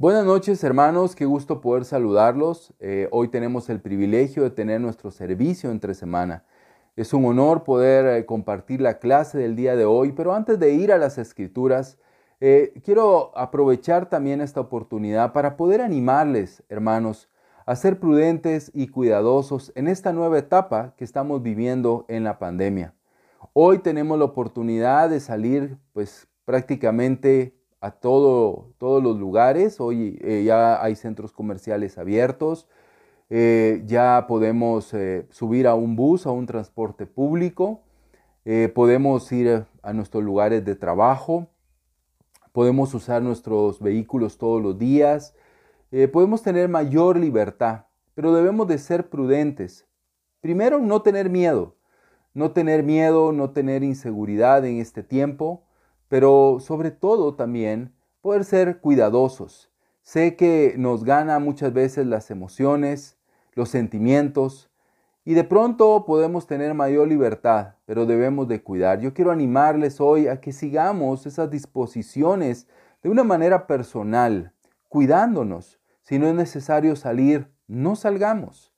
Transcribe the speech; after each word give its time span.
Buenas 0.00 0.24
noches 0.24 0.64
hermanos, 0.64 1.14
qué 1.14 1.26
gusto 1.26 1.60
poder 1.60 1.84
saludarlos. 1.84 2.72
Eh, 2.80 3.06
hoy 3.12 3.28
tenemos 3.28 3.68
el 3.68 3.82
privilegio 3.82 4.42
de 4.44 4.48
tener 4.48 4.80
nuestro 4.80 5.10
servicio 5.10 5.70
entre 5.70 5.92
semana. 5.92 6.42
Es 6.96 7.12
un 7.12 7.26
honor 7.26 7.64
poder 7.64 8.06
eh, 8.06 8.24
compartir 8.24 8.80
la 8.80 8.98
clase 8.98 9.36
del 9.36 9.56
día 9.56 9.76
de 9.76 9.84
hoy, 9.84 10.12
pero 10.12 10.32
antes 10.32 10.58
de 10.58 10.72
ir 10.72 10.90
a 10.90 10.96
las 10.96 11.18
escrituras, 11.18 11.98
eh, 12.40 12.72
quiero 12.82 13.36
aprovechar 13.36 14.08
también 14.08 14.40
esta 14.40 14.62
oportunidad 14.62 15.34
para 15.34 15.58
poder 15.58 15.82
animarles, 15.82 16.62
hermanos, 16.70 17.28
a 17.66 17.76
ser 17.76 18.00
prudentes 18.00 18.70
y 18.72 18.88
cuidadosos 18.88 19.70
en 19.74 19.86
esta 19.86 20.14
nueva 20.14 20.38
etapa 20.38 20.94
que 20.96 21.04
estamos 21.04 21.42
viviendo 21.42 22.06
en 22.08 22.24
la 22.24 22.38
pandemia. 22.38 22.94
Hoy 23.52 23.80
tenemos 23.80 24.18
la 24.18 24.24
oportunidad 24.24 25.10
de 25.10 25.20
salir 25.20 25.76
pues 25.92 26.26
prácticamente 26.46 27.59
a 27.80 27.90
todo, 27.92 28.72
todos 28.78 29.02
los 29.02 29.18
lugares. 29.18 29.80
Hoy 29.80 30.18
eh, 30.22 30.44
ya 30.44 30.82
hay 30.82 30.94
centros 30.96 31.32
comerciales 31.32 31.98
abiertos, 31.98 32.68
eh, 33.30 33.82
ya 33.86 34.26
podemos 34.28 34.92
eh, 34.92 35.26
subir 35.30 35.66
a 35.66 35.74
un 35.74 35.96
bus, 35.96 36.26
a 36.26 36.30
un 36.30 36.46
transporte 36.46 37.06
público, 37.06 37.82
podemos 38.74 39.30
ir 39.30 39.64
a 39.82 39.92
nuestros 39.92 40.24
lugares 40.24 40.64
de 40.64 40.74
trabajo, 40.74 41.46
podemos 42.52 42.92
usar 42.94 43.22
nuestros 43.22 43.80
vehículos 43.80 44.38
todos 44.38 44.60
los 44.60 44.76
días, 44.76 45.36
podemos 46.12 46.42
tener 46.42 46.68
mayor 46.68 47.16
libertad, 47.16 47.84
pero 48.14 48.34
debemos 48.34 48.66
de 48.66 48.78
ser 48.78 49.08
prudentes. 49.08 49.86
Primero, 50.40 50.80
no 50.80 51.02
tener 51.02 51.30
miedo, 51.30 51.76
no 52.34 52.50
tener 52.50 52.82
miedo, 52.82 53.30
no 53.30 53.50
tener 53.50 53.84
inseguridad 53.84 54.64
en 54.64 54.80
este 54.80 55.04
tiempo 55.04 55.62
pero 56.10 56.58
sobre 56.58 56.90
todo 56.90 57.36
también 57.36 57.94
poder 58.20 58.44
ser 58.44 58.80
cuidadosos. 58.80 59.70
Sé 60.02 60.34
que 60.34 60.74
nos 60.76 61.04
gana 61.04 61.38
muchas 61.38 61.72
veces 61.72 62.04
las 62.04 62.32
emociones, 62.32 63.16
los 63.54 63.68
sentimientos, 63.68 64.72
y 65.24 65.34
de 65.34 65.44
pronto 65.44 66.04
podemos 66.04 66.48
tener 66.48 66.74
mayor 66.74 67.06
libertad, 67.06 67.74
pero 67.86 68.06
debemos 68.06 68.48
de 68.48 68.60
cuidar. 68.60 68.98
Yo 68.98 69.14
quiero 69.14 69.30
animarles 69.30 70.00
hoy 70.00 70.26
a 70.26 70.40
que 70.40 70.52
sigamos 70.52 71.26
esas 71.26 71.48
disposiciones 71.48 72.66
de 73.04 73.08
una 73.08 73.22
manera 73.22 73.68
personal, 73.68 74.52
cuidándonos. 74.88 75.78
Si 76.02 76.18
no 76.18 76.26
es 76.26 76.34
necesario 76.34 76.96
salir, 76.96 77.46
no 77.68 77.94
salgamos. 77.94 78.74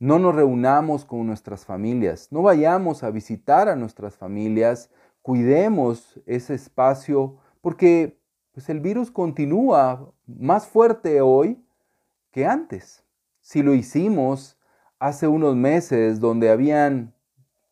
No 0.00 0.18
nos 0.18 0.34
reunamos 0.34 1.04
con 1.04 1.24
nuestras 1.28 1.64
familias, 1.64 2.32
no 2.32 2.42
vayamos 2.42 3.04
a 3.04 3.12
visitar 3.12 3.68
a 3.68 3.76
nuestras 3.76 4.16
familias, 4.16 4.90
cuidemos 5.24 6.20
ese 6.26 6.52
espacio 6.52 7.38
porque 7.62 8.20
pues, 8.52 8.68
el 8.68 8.80
virus 8.80 9.10
continúa 9.10 10.12
más 10.26 10.66
fuerte 10.66 11.22
hoy 11.22 11.64
que 12.30 12.44
antes. 12.44 13.02
Si 13.40 13.62
lo 13.62 13.72
hicimos 13.72 14.58
hace 14.98 15.26
unos 15.26 15.56
meses 15.56 16.20
donde 16.20 16.50
habían 16.50 17.14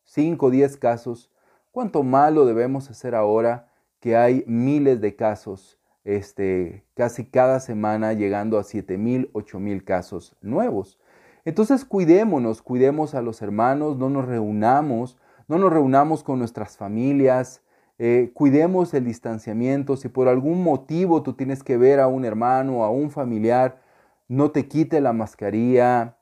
5 0.05 0.47
o 0.47 0.49
10 0.49 0.77
casos, 0.77 1.31
¿cuánto 1.71 2.01
más 2.01 2.33
lo 2.33 2.47
debemos 2.47 2.89
hacer 2.89 3.13
ahora 3.13 3.69
que 3.99 4.17
hay 4.17 4.43
miles 4.47 4.99
de 4.99 5.15
casos, 5.15 5.79
este, 6.03 6.83
casi 6.95 7.23
cada 7.23 7.59
semana 7.59 8.13
llegando 8.13 8.57
a 8.57 8.63
7 8.63 8.97
mil, 8.97 9.29
8 9.33 9.59
mil 9.59 9.83
casos 9.83 10.35
nuevos? 10.41 10.99
Entonces 11.45 11.85
cuidémonos, 11.85 12.63
cuidemos 12.63 13.13
a 13.13 13.21
los 13.21 13.43
hermanos, 13.43 13.95
no 13.99 14.09
nos 14.09 14.25
reunamos 14.25 15.19
no 15.47 15.57
nos 15.57 15.71
reunamos 15.71 16.23
con 16.23 16.39
nuestras 16.39 16.77
familias, 16.77 17.61
eh, 17.99 18.31
cuidemos 18.33 18.93
el 18.93 19.05
distanciamiento. 19.05 19.95
Si 19.97 20.09
por 20.09 20.27
algún 20.27 20.63
motivo 20.63 21.23
tú 21.23 21.33
tienes 21.33 21.63
que 21.63 21.77
ver 21.77 21.99
a 21.99 22.07
un 22.07 22.25
hermano, 22.25 22.83
a 22.83 22.89
un 22.89 23.11
familiar, 23.11 23.81
no 24.27 24.51
te 24.51 24.67
quite 24.67 24.99
la 25.01 25.13
mascarilla, 25.13 26.17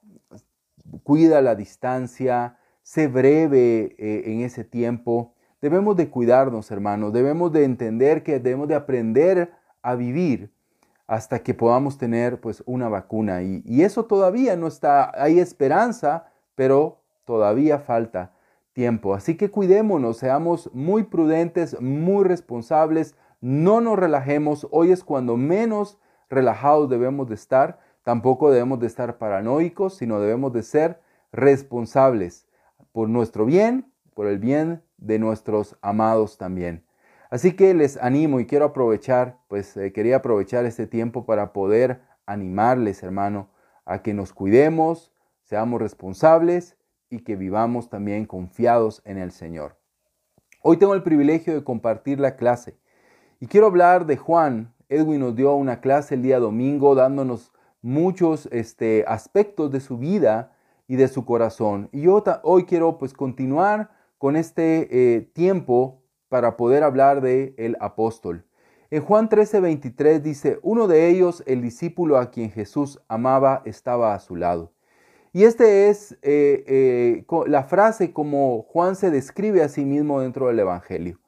cuida 1.03 1.41
la 1.41 1.55
distancia, 1.55 2.57
sé 2.83 3.07
breve 3.07 3.95
eh, 3.97 4.23
en 4.25 4.41
ese 4.41 4.63
tiempo. 4.63 5.33
Debemos 5.61 5.95
de 5.95 6.09
cuidarnos, 6.09 6.71
hermanos, 6.71 7.13
debemos 7.13 7.51
de 7.51 7.63
entender 7.63 8.23
que 8.23 8.39
debemos 8.39 8.67
de 8.67 8.75
aprender 8.75 9.51
a 9.81 9.95
vivir 9.95 10.51
hasta 11.07 11.39
que 11.39 11.53
podamos 11.53 11.97
tener 11.97 12.41
pues 12.41 12.63
una 12.65 12.89
vacuna. 12.89 13.43
Y, 13.43 13.61
y 13.65 13.83
eso 13.83 14.05
todavía 14.05 14.55
no 14.55 14.67
está, 14.67 15.11
hay 15.21 15.39
esperanza, 15.39 16.25
pero 16.55 17.01
todavía 17.25 17.79
falta 17.79 18.31
tiempo. 18.73 19.13
Así 19.13 19.35
que 19.35 19.51
cuidémonos, 19.51 20.17
seamos 20.17 20.69
muy 20.73 21.03
prudentes, 21.03 21.79
muy 21.81 22.23
responsables, 22.23 23.15
no 23.41 23.81
nos 23.81 23.97
relajemos. 23.97 24.67
Hoy 24.71 24.91
es 24.91 25.03
cuando 25.03 25.37
menos 25.37 25.99
relajados 26.29 26.89
debemos 26.89 27.27
de 27.27 27.35
estar. 27.35 27.79
Tampoco 28.03 28.51
debemos 28.51 28.79
de 28.79 28.87
estar 28.87 29.17
paranoicos, 29.17 29.97
sino 29.97 30.19
debemos 30.19 30.53
de 30.53 30.63
ser 30.63 31.01
responsables 31.31 32.47
por 32.91 33.09
nuestro 33.09 33.45
bien, 33.45 33.91
por 34.13 34.27
el 34.27 34.39
bien 34.39 34.83
de 34.97 35.19
nuestros 35.19 35.77
amados 35.81 36.37
también. 36.37 36.85
Así 37.29 37.55
que 37.55 37.73
les 37.73 37.97
animo 37.97 38.39
y 38.39 38.45
quiero 38.45 38.65
aprovechar, 38.65 39.37
pues 39.47 39.77
eh, 39.77 39.93
quería 39.93 40.17
aprovechar 40.17 40.65
este 40.65 40.85
tiempo 40.85 41.25
para 41.25 41.53
poder 41.53 42.01
animarles, 42.25 43.03
hermano, 43.03 43.49
a 43.85 44.01
que 44.01 44.13
nos 44.13 44.33
cuidemos, 44.33 45.13
seamos 45.43 45.81
responsables 45.81 46.75
y 47.11 47.19
que 47.19 47.35
vivamos 47.35 47.89
también 47.89 48.25
confiados 48.25 49.03
en 49.05 49.19
el 49.19 49.31
Señor. 49.31 49.77
Hoy 50.63 50.77
tengo 50.77 50.95
el 50.95 51.03
privilegio 51.03 51.53
de 51.53 51.63
compartir 51.63 52.19
la 52.19 52.35
clase 52.35 52.77
y 53.39 53.45
quiero 53.45 53.67
hablar 53.67 54.07
de 54.07 54.17
Juan. 54.17 54.73
Edwin 54.89 55.19
nos 55.19 55.35
dio 55.35 55.53
una 55.53 55.81
clase 55.81 56.15
el 56.15 56.23
día 56.23 56.39
domingo 56.39 56.95
dándonos 56.95 57.51
muchos 57.81 58.47
este, 58.51 59.03
aspectos 59.07 59.71
de 59.71 59.81
su 59.81 59.97
vida 59.97 60.55
y 60.87 60.95
de 60.95 61.07
su 61.07 61.25
corazón. 61.25 61.89
Y 61.91 62.01
yo 62.01 62.23
hoy 62.43 62.65
quiero 62.65 62.97
pues 62.97 63.13
continuar 63.13 63.91
con 64.17 64.35
este 64.35 64.87
eh, 64.91 65.21
tiempo 65.21 66.01
para 66.29 66.55
poder 66.55 66.83
hablar 66.83 67.21
de 67.21 67.53
el 67.57 67.75
apóstol. 67.79 68.45
En 68.89 69.01
Juan 69.01 69.29
13:23 69.29 70.21
dice, 70.21 70.59
uno 70.61 70.87
de 70.87 71.09
ellos, 71.09 71.43
el 71.47 71.61
discípulo 71.61 72.17
a 72.17 72.29
quien 72.29 72.51
Jesús 72.51 72.99
amaba, 73.07 73.61
estaba 73.65 74.13
a 74.13 74.19
su 74.19 74.35
lado. 74.35 74.73
Y 75.33 75.45
esta 75.45 75.65
es 75.65 76.13
eh, 76.21 76.63
eh, 76.67 77.25
la 77.47 77.63
frase 77.63 78.11
como 78.11 78.63
Juan 78.63 78.95
se 78.95 79.11
describe 79.11 79.63
a 79.63 79.69
sí 79.69 79.85
mismo 79.85 80.19
dentro 80.19 80.47
del 80.47 80.59
Evangelio. 80.59 81.19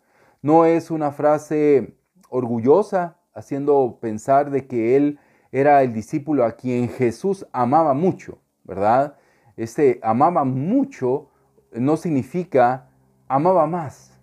No 0.42 0.66
es 0.66 0.92
una 0.92 1.12
frase 1.12 1.96
orgullosa, 2.30 3.18
haciendo 3.34 4.00
pensar 4.02 4.52
de 4.52 4.68
que 4.68 4.98
él 4.98 5.20
era 5.52 5.84
el 5.84 5.94
discípulo 5.94 6.44
a 6.44 6.54
quien 6.54 6.90
Jesús 6.90 7.48
amaba 7.54 7.94
mucho, 7.94 8.40
¿verdad? 8.64 9.16
Este 9.56 10.00
amaba 10.04 10.44
mucho 10.44 11.30
no 11.72 11.96
significa 11.96 12.90
amaba 13.28 13.68
más. 13.68 14.20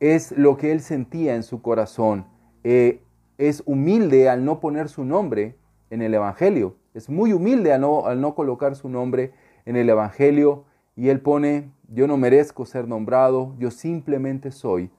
Es 0.00 0.32
lo 0.32 0.56
que 0.56 0.72
él 0.72 0.80
sentía 0.80 1.36
en 1.36 1.42
su 1.42 1.62
corazón. 1.62 2.26
Eh, 2.64 3.02
es 3.38 3.62
humilde 3.66 4.28
al 4.28 4.44
no 4.44 4.60
poner 4.60 4.88
su 4.88 5.04
nombre 5.04 5.56
en 5.90 6.02
el 6.02 6.14
Evangelio. 6.14 6.76
Es 6.96 7.10
muy 7.10 7.34
humilde 7.34 7.74
al 7.74 7.82
no, 7.82 8.34
colocar 8.34 8.74
su 8.74 8.88
nombre 8.88 9.34
en 9.66 9.76
el 9.76 9.86
Evangelio 9.90 10.64
y 10.96 11.10
él 11.10 11.20
pone, 11.20 11.70
yo 11.88 12.06
no 12.06 12.16
merezco 12.16 12.64
ser 12.64 12.88
nombrado, 12.88 13.54
yo 13.58 13.70
simplemente 13.70 14.50
soy 14.50 14.90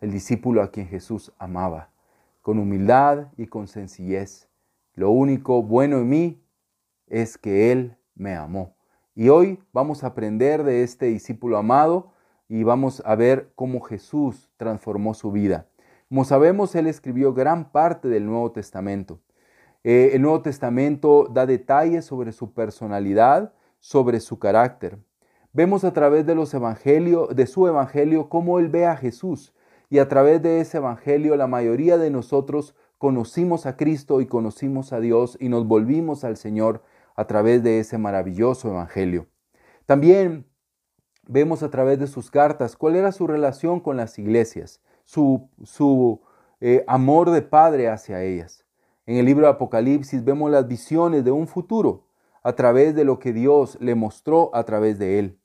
el 0.00 0.10
discípulo 0.10 0.60
a 0.60 0.72
quien 0.72 0.88
Jesús 0.88 1.32
amaba, 1.38 1.90
con 2.42 2.58
humildad 2.58 3.28
y 3.36 3.46
con 3.46 3.68
sencillez. 3.68 4.48
Lo 4.94 5.12
único 5.12 5.62
bueno 5.62 5.98
en 5.98 6.08
mí 6.08 6.42
es 7.06 7.38
que 7.38 7.70
Él 7.70 7.96
me 8.16 8.34
amó. 8.34 8.74
Y 9.14 9.28
hoy 9.28 9.60
vamos 9.72 10.02
a 10.02 10.08
aprender 10.08 10.64
de 10.64 10.82
este 10.82 11.06
discípulo 11.06 11.58
amado 11.58 12.10
y 12.48 12.64
vamos 12.64 13.04
a 13.06 13.14
ver 13.14 13.52
cómo 13.54 13.82
Jesús 13.82 14.50
transformó 14.56 15.14
su 15.14 15.30
vida. 15.30 15.68
Como 16.08 16.24
sabemos, 16.24 16.74
Él 16.74 16.88
escribió 16.88 17.32
gran 17.34 17.70
parte 17.70 18.08
del 18.08 18.26
Nuevo 18.26 18.50
Testamento. 18.50 19.20
Eh, 19.88 20.16
el 20.16 20.22
Nuevo 20.22 20.42
Testamento 20.42 21.28
da 21.30 21.46
detalles 21.46 22.04
sobre 22.04 22.32
su 22.32 22.52
personalidad, 22.52 23.52
sobre 23.78 24.18
su 24.18 24.40
carácter. 24.40 24.98
Vemos 25.52 25.84
a 25.84 25.92
través 25.92 26.26
de 26.26 26.34
los 26.34 26.52
evangelios, 26.54 27.28
de 27.36 27.46
su 27.46 27.68
evangelio, 27.68 28.28
cómo 28.28 28.58
él 28.58 28.68
ve 28.68 28.84
a 28.84 28.96
Jesús. 28.96 29.54
Y 29.88 30.00
a 30.00 30.08
través 30.08 30.42
de 30.42 30.58
ese 30.58 30.78
evangelio, 30.78 31.36
la 31.36 31.46
mayoría 31.46 31.98
de 31.98 32.10
nosotros 32.10 32.74
conocimos 32.98 33.64
a 33.64 33.76
Cristo 33.76 34.20
y 34.20 34.26
conocimos 34.26 34.92
a 34.92 34.98
Dios 34.98 35.38
y 35.38 35.48
nos 35.48 35.68
volvimos 35.68 36.24
al 36.24 36.36
Señor 36.36 36.82
a 37.14 37.28
través 37.28 37.62
de 37.62 37.78
ese 37.78 37.96
maravilloso 37.96 38.70
evangelio. 38.70 39.28
También 39.86 40.46
vemos 41.28 41.62
a 41.62 41.70
través 41.70 42.00
de 42.00 42.08
sus 42.08 42.32
cartas 42.32 42.74
cuál 42.74 42.96
era 42.96 43.12
su 43.12 43.28
relación 43.28 43.78
con 43.78 43.96
las 43.96 44.18
iglesias, 44.18 44.80
su, 45.04 45.48
su 45.62 46.22
eh, 46.60 46.82
amor 46.88 47.30
de 47.30 47.42
padre 47.42 47.88
hacia 47.88 48.24
ellas. 48.24 48.65
En 49.06 49.16
el 49.18 49.24
libro 49.24 49.46
de 49.46 49.52
Apocalipsis 49.52 50.24
vemos 50.24 50.50
las 50.50 50.66
visiones 50.66 51.24
de 51.24 51.30
un 51.30 51.46
futuro 51.46 52.08
a 52.42 52.54
través 52.54 52.92
de 52.96 53.04
lo 53.04 53.20
que 53.20 53.32
Dios 53.32 53.78
le 53.80 53.94
mostró 53.94 54.50
a 54.52 54.64
través 54.64 54.98
de 54.98 55.20
él. 55.20 55.38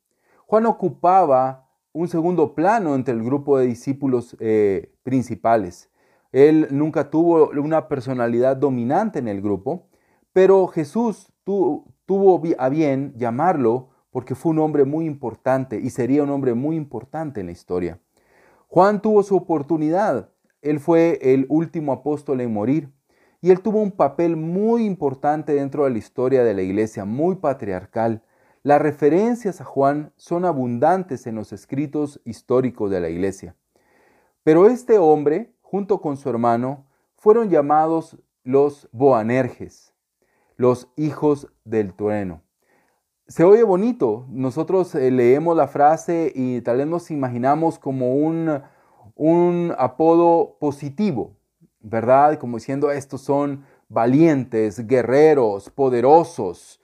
Juan 0.47 0.65
ocupaba 0.65 1.69
un 1.93 2.07
segundo 2.07 2.55
plano 2.55 2.95
entre 2.95 3.13
el 3.13 3.23
grupo 3.23 3.59
de 3.59 3.67
discípulos 3.67 4.35
eh, 4.39 4.91
principales. 5.03 5.91
Él 6.31 6.69
nunca 6.71 7.11
tuvo 7.11 7.51
una 7.51 7.87
personalidad 7.87 8.57
dominante 8.57 9.19
en 9.19 9.27
el 9.27 9.43
grupo, 9.43 9.85
pero 10.33 10.65
Jesús 10.65 11.31
tuvo 11.43 12.41
a 12.57 12.69
bien 12.69 13.13
llamarlo 13.15 13.89
porque 14.09 14.33
fue 14.33 14.53
un 14.53 14.59
hombre 14.59 14.85
muy 14.85 15.05
importante 15.05 15.79
y 15.79 15.91
sería 15.91 16.23
un 16.23 16.31
hombre 16.31 16.55
muy 16.55 16.75
importante 16.75 17.41
en 17.41 17.45
la 17.45 17.51
historia. 17.51 17.99
Juan 18.69 19.03
tuvo 19.03 19.21
su 19.21 19.35
oportunidad. 19.35 20.31
Él 20.63 20.79
fue 20.79 21.19
el 21.21 21.45
último 21.47 21.93
apóstol 21.93 22.41
en 22.41 22.51
morir 22.51 22.89
y 23.41 23.49
él 23.49 23.61
tuvo 23.61 23.81
un 23.81 23.91
papel 23.91 24.37
muy 24.37 24.85
importante 24.85 25.53
dentro 25.53 25.83
de 25.83 25.89
la 25.89 25.97
historia 25.97 26.43
de 26.43 26.53
la 26.53 26.61
iglesia, 26.61 27.05
muy 27.05 27.35
patriarcal. 27.35 28.21
Las 28.61 28.79
referencias 28.79 29.59
a 29.59 29.65
Juan 29.65 30.13
son 30.15 30.45
abundantes 30.45 31.25
en 31.25 31.35
los 31.35 31.51
escritos 31.51 32.21
históricos 32.23 32.91
de 32.91 32.99
la 32.99 33.09
iglesia. 33.09 33.55
Pero 34.43 34.67
este 34.67 34.99
hombre, 34.99 35.55
junto 35.61 36.01
con 36.01 36.17
su 36.17 36.29
hermano, 36.29 36.85
fueron 37.15 37.49
llamados 37.49 38.17
los 38.43 38.87
Boanerges, 38.91 39.93
los 40.55 40.89
hijos 40.95 41.47
del 41.63 41.95
trueno. 41.95 42.43
Se 43.27 43.43
oye 43.43 43.63
bonito, 43.63 44.25
nosotros 44.29 44.93
eh, 44.93 45.09
leemos 45.09 45.55
la 45.55 45.67
frase 45.67 46.31
y 46.35 46.61
tal 46.61 46.77
vez 46.77 46.87
nos 46.87 47.09
imaginamos 47.09 47.79
como 47.79 48.15
un, 48.15 48.61
un 49.15 49.73
apodo 49.77 50.57
positivo, 50.59 51.37
¿verdad? 51.81 52.37
Como 52.39 52.57
diciendo, 52.57 52.91
estos 52.91 53.21
son 53.21 53.65
valientes, 53.89 54.87
guerreros, 54.87 55.69
poderosos, 55.69 56.81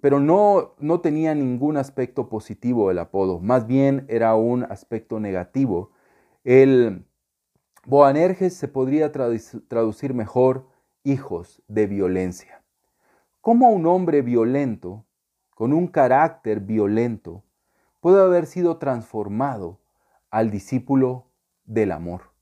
pero 0.00 0.20
no, 0.20 0.74
no 0.78 1.00
tenía 1.00 1.34
ningún 1.34 1.76
aspecto 1.76 2.28
positivo 2.28 2.90
el 2.90 2.98
apodo, 2.98 3.40
más 3.40 3.66
bien 3.66 4.06
era 4.08 4.34
un 4.34 4.64
aspecto 4.64 5.20
negativo. 5.20 5.90
El 6.42 7.06
Boanerges 7.86 8.54
se 8.54 8.68
podría 8.68 9.12
traducir 9.12 10.14
mejor 10.14 10.66
hijos 11.04 11.62
de 11.68 11.86
violencia. 11.86 12.62
¿Cómo 13.40 13.70
un 13.70 13.86
hombre 13.86 14.22
violento, 14.22 15.04
con 15.50 15.72
un 15.72 15.86
carácter 15.86 16.60
violento, 16.60 17.44
puede 18.00 18.22
haber 18.22 18.46
sido 18.46 18.78
transformado 18.78 19.80
al 20.30 20.50
discípulo 20.50 21.26
del 21.64 21.92
amor? 21.92 22.32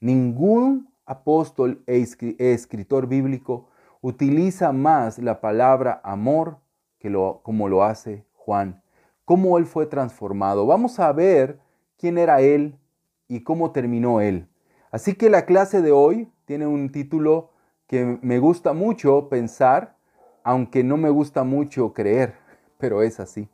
Ningún 0.00 0.94
apóstol 1.08 1.82
e, 1.86 2.06
escritor 2.38 3.06
bíblico 3.08 3.68
utiliza 4.02 4.72
más 4.72 5.18
la 5.18 5.40
palabra 5.40 6.00
amor 6.04 6.58
que 6.98 7.10
lo, 7.10 7.40
como 7.42 7.68
lo 7.68 7.82
hace 7.82 8.24
Juan. 8.34 8.82
Cómo 9.24 9.58
él 9.58 9.66
fue 9.66 9.86
transformado. 9.86 10.66
Vamos 10.66 11.00
a 11.00 11.10
ver 11.12 11.58
quién 11.96 12.18
era 12.18 12.40
él 12.40 12.78
y 13.26 13.42
cómo 13.42 13.72
terminó 13.72 14.20
él. 14.20 14.48
Así 14.90 15.14
que 15.14 15.30
la 15.30 15.44
clase 15.46 15.82
de 15.82 15.92
hoy 15.92 16.30
tiene 16.44 16.66
un 16.66 16.92
título 16.92 17.50
que 17.86 18.18
me 18.22 18.38
gusta 18.38 18.72
mucho 18.74 19.28
pensar, 19.28 19.96
aunque 20.44 20.84
no 20.84 20.96
me 20.96 21.10
gusta 21.10 21.42
mucho 21.42 21.92
creer, 21.92 22.34
pero 22.78 23.02
es 23.02 23.18
así. 23.18 23.48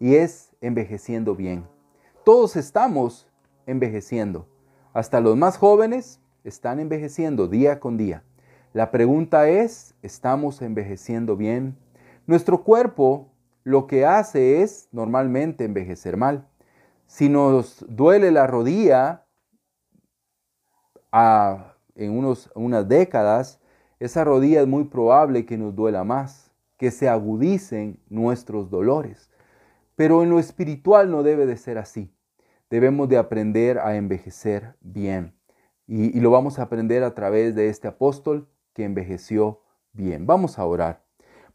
Y 0.00 0.16
es 0.16 0.54
envejeciendo 0.60 1.34
bien. 1.34 1.64
Todos 2.24 2.56
estamos 2.56 3.28
envejeciendo. 3.66 4.48
Hasta 4.92 5.20
los 5.20 5.36
más 5.36 5.56
jóvenes 5.56 6.20
están 6.48 6.80
envejeciendo 6.80 7.46
día 7.46 7.80
con 7.80 7.96
día. 7.96 8.24
La 8.72 8.90
pregunta 8.90 9.48
es, 9.48 9.94
¿estamos 10.02 10.60
envejeciendo 10.62 11.36
bien? 11.36 11.76
Nuestro 12.26 12.64
cuerpo 12.64 13.32
lo 13.64 13.86
que 13.86 14.04
hace 14.04 14.62
es 14.62 14.88
normalmente 14.92 15.64
envejecer 15.64 16.16
mal. 16.16 16.48
Si 17.06 17.28
nos 17.28 17.84
duele 17.88 18.30
la 18.30 18.46
rodilla 18.46 19.26
en 21.12 22.10
unos, 22.10 22.50
unas 22.54 22.86
décadas, 22.88 23.60
esa 23.98 24.24
rodilla 24.24 24.60
es 24.60 24.68
muy 24.68 24.84
probable 24.84 25.46
que 25.46 25.56
nos 25.56 25.74
duela 25.74 26.04
más, 26.04 26.52
que 26.76 26.90
se 26.90 27.08
agudicen 27.08 27.98
nuestros 28.08 28.70
dolores. 28.70 29.30
Pero 29.96 30.22
en 30.22 30.30
lo 30.30 30.38
espiritual 30.38 31.10
no 31.10 31.22
debe 31.22 31.46
de 31.46 31.56
ser 31.56 31.78
así. 31.78 32.12
Debemos 32.70 33.08
de 33.08 33.16
aprender 33.16 33.78
a 33.78 33.96
envejecer 33.96 34.76
bien. 34.80 35.37
Y, 35.90 36.20
lo 36.20 36.30
vamos 36.30 36.58
a 36.58 36.64
aprender 36.64 37.02
a 37.02 37.14
través 37.14 37.54
de 37.54 37.70
este 37.70 37.88
apóstol 37.88 38.46
que 38.74 38.84
envejeció 38.84 39.62
bien. 39.94 40.26
Vamos 40.26 40.58
a 40.58 40.66
orar. 40.66 41.02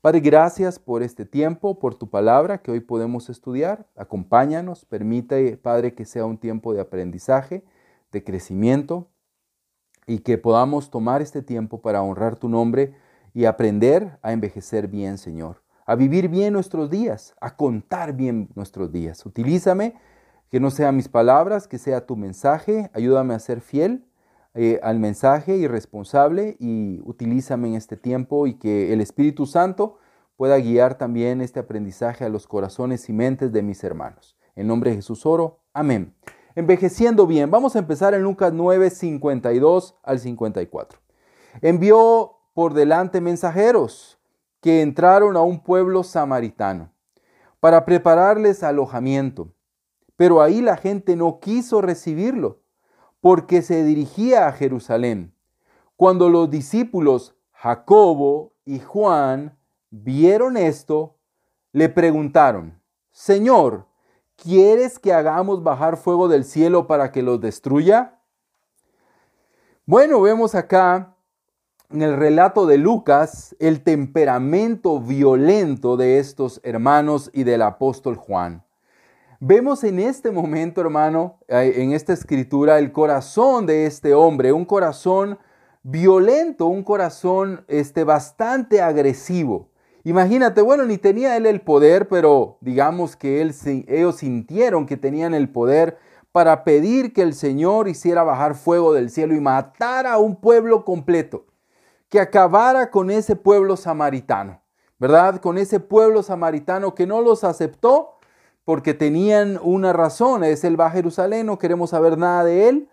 Padre, 0.02 0.22
gracias 0.22 0.80
por 0.80 1.04
este 1.04 1.24
tiempo, 1.24 1.78
por 1.78 1.94
tu 1.94 2.10
palabra 2.10 2.58
que 2.58 2.72
hoy 2.72 2.80
podemos 2.80 3.30
estudiar. 3.30 3.88
Acompáñanos, 3.96 4.86
permite, 4.86 5.56
Padre, 5.58 5.94
que 5.94 6.06
sea 6.06 6.26
un 6.26 6.40
tiempo 6.40 6.74
de 6.74 6.82
aprendizaje, 6.82 7.64
de 8.12 8.24
crecimiento 8.24 9.08
y 10.08 10.20
que 10.20 10.40
podamos 10.40 10.90
tomar 10.90 11.22
este 11.22 11.44
tiempo 11.44 11.82
para 11.82 12.02
honrar 12.02 12.36
tu 12.36 12.50
nombre 12.50 12.96
y 13.36 13.46
aprender 13.46 14.18
a 14.24 14.34
envejecer 14.34 14.88
bien, 14.88 15.20
Señor, 15.20 15.62
a 15.86 15.96
vivir 15.96 16.28
bien 16.28 16.54
nuestros 16.54 16.90
días, 16.90 17.36
a 17.40 17.56
contar 17.56 18.14
bien 18.14 18.50
nuestros 18.56 18.92
días. 18.92 19.26
Utilízame, 19.28 19.94
que 20.50 20.60
no 20.60 20.72
sean 20.72 20.96
mis 20.96 21.08
palabras, 21.08 21.68
que 21.68 21.78
sea 21.78 22.08
tu 22.08 22.16
mensaje, 22.16 22.90
ayúdame 22.94 23.36
a 23.36 23.40
ser 23.40 23.62
fiel 23.62 24.06
eh, 24.56 24.80
al 24.84 25.00
mensaje 25.00 25.58
y 25.58 25.68
responsable 25.68 26.58
y 26.60 27.02
utilízame 27.04 27.70
en 27.70 27.74
este 27.76 27.98
tiempo 27.98 28.46
y 28.46 28.54
que 28.60 28.94
el 28.94 29.02
Espíritu 29.02 29.48
Santo 29.48 29.98
pueda 30.36 30.58
guiar 30.60 30.98
también 30.98 31.42
este 31.42 31.60
aprendizaje 31.60 32.24
a 32.24 32.30
los 32.30 32.48
corazones 32.48 33.10
y 33.10 33.14
mentes 33.14 33.52
de 33.52 33.64
mis 33.64 33.84
hermanos. 33.84 34.38
En 34.56 34.68
nombre 34.68 34.92
de 34.92 34.98
Jesús 34.98 35.26
oro. 35.26 35.62
Amén. 35.74 36.16
Envejeciendo 36.56 37.26
bien. 37.26 37.50
Vamos 37.50 37.76
a 37.76 37.80
empezar 37.80 38.14
en 38.14 38.22
Lucas 38.22 38.54
9, 38.54 38.92
52 38.92 39.96
al 40.04 40.20
54. 40.20 41.00
Envió 41.62 42.38
por 42.54 42.74
delante 42.74 43.22
mensajeros 43.22 44.20
que 44.62 44.82
entraron 44.82 45.36
a 45.36 45.42
un 45.42 45.64
pueblo 45.64 46.04
samaritano 46.04 46.94
para 47.60 47.86
prepararles 47.86 48.64
alojamiento. 48.64 49.54
Pero 50.16 50.42
ahí 50.42 50.62
la 50.62 50.78
gente 50.78 51.16
no 51.16 51.40
quiso 51.40 51.82
recibirlo 51.82 52.63
porque 53.24 53.62
se 53.62 53.86
dirigía 53.86 54.48
a 54.48 54.52
Jerusalén. 54.52 55.34
Cuando 55.96 56.28
los 56.28 56.50
discípulos 56.50 57.38
Jacobo 57.54 58.52
y 58.66 58.80
Juan 58.80 59.58
vieron 59.90 60.58
esto, 60.58 61.16
le 61.72 61.88
preguntaron, 61.88 62.82
Señor, 63.12 63.88
¿quieres 64.36 65.00
que 65.00 65.14
hagamos 65.14 65.64
bajar 65.64 65.96
fuego 65.96 66.28
del 66.28 66.44
cielo 66.44 66.86
para 66.86 67.14
que 67.14 67.22
los 67.22 67.40
destruya? 67.40 68.20
Bueno, 69.86 70.20
vemos 70.20 70.54
acá 70.54 71.16
en 71.92 72.02
el 72.02 72.18
relato 72.18 72.66
de 72.66 72.78
Lucas 72.78 73.56
el 73.60 73.84
temperamento 73.84 75.00
violento 75.00 75.96
de 75.96 76.20
estos 76.20 76.60
hermanos 76.62 77.32
y 77.34 77.46
del 77.46 77.62
apóstol 77.62 78.18
Juan. 78.18 78.63
Vemos 79.46 79.84
en 79.84 80.00
este 80.00 80.32
momento, 80.32 80.80
hermano, 80.80 81.38
en 81.50 81.92
esta 81.92 82.14
escritura, 82.14 82.80
el 82.80 82.94
corazón 82.94 83.66
de 83.66 83.86
este 83.86 84.14
hombre, 84.14 84.54
un 84.54 84.64
corazón 84.64 85.38
violento, 85.82 86.68
un 86.68 86.82
corazón 86.82 87.66
este, 87.68 88.06
bastante 88.06 88.82
agresivo. 88.82 89.68
Imagínate, 90.06 90.62
bueno, 90.62 90.86
ni 90.86 90.98
tenía 90.98 91.36
él 91.36 91.46
el 91.46 91.60
poder, 91.60 92.08
pero 92.08 92.58
digamos 92.62 93.18
que 93.18 93.42
ellos 93.42 94.16
sintieron 94.16 94.86
que 94.86 94.96
tenían 94.96 95.34
el 95.34 95.50
poder 95.50 95.98
para 96.32 96.64
pedir 96.64 97.12
que 97.12 97.22
el 97.22 97.34
Señor 97.34 97.90
hiciera 97.90 98.24
bajar 98.24 98.56
fuego 98.56 98.94
del 98.94 99.10
cielo 99.10 99.36
y 99.36 99.42
matara 99.42 100.14
a 100.14 100.20
un 100.20 100.38
pueblo 100.38 100.86
completo, 100.86 101.48
que 102.08 102.22
acabara 102.22 102.90
con 102.92 103.12
ese 103.12 103.36
pueblo 103.36 103.76
samaritano, 103.76 104.62
¿verdad? 105.00 105.42
Con 105.42 105.58
ese 105.58 105.82
pueblo 105.82 106.24
samaritano 106.24 106.96
que 106.96 107.06
no 107.06 107.20
los 107.20 107.44
aceptó 107.44 108.14
porque 108.66 108.94
tenían 108.94 109.60
una 109.62 109.94
razón, 109.94 110.44
es 110.44 110.64
el 110.64 110.80
va 110.80 110.88
a 110.88 110.92
Jerusalén, 110.92 111.48
no 111.48 111.60
queremos 111.60 111.90
saber 111.90 112.18
nada 112.18 112.44
de 112.44 112.70
él. 112.70 112.90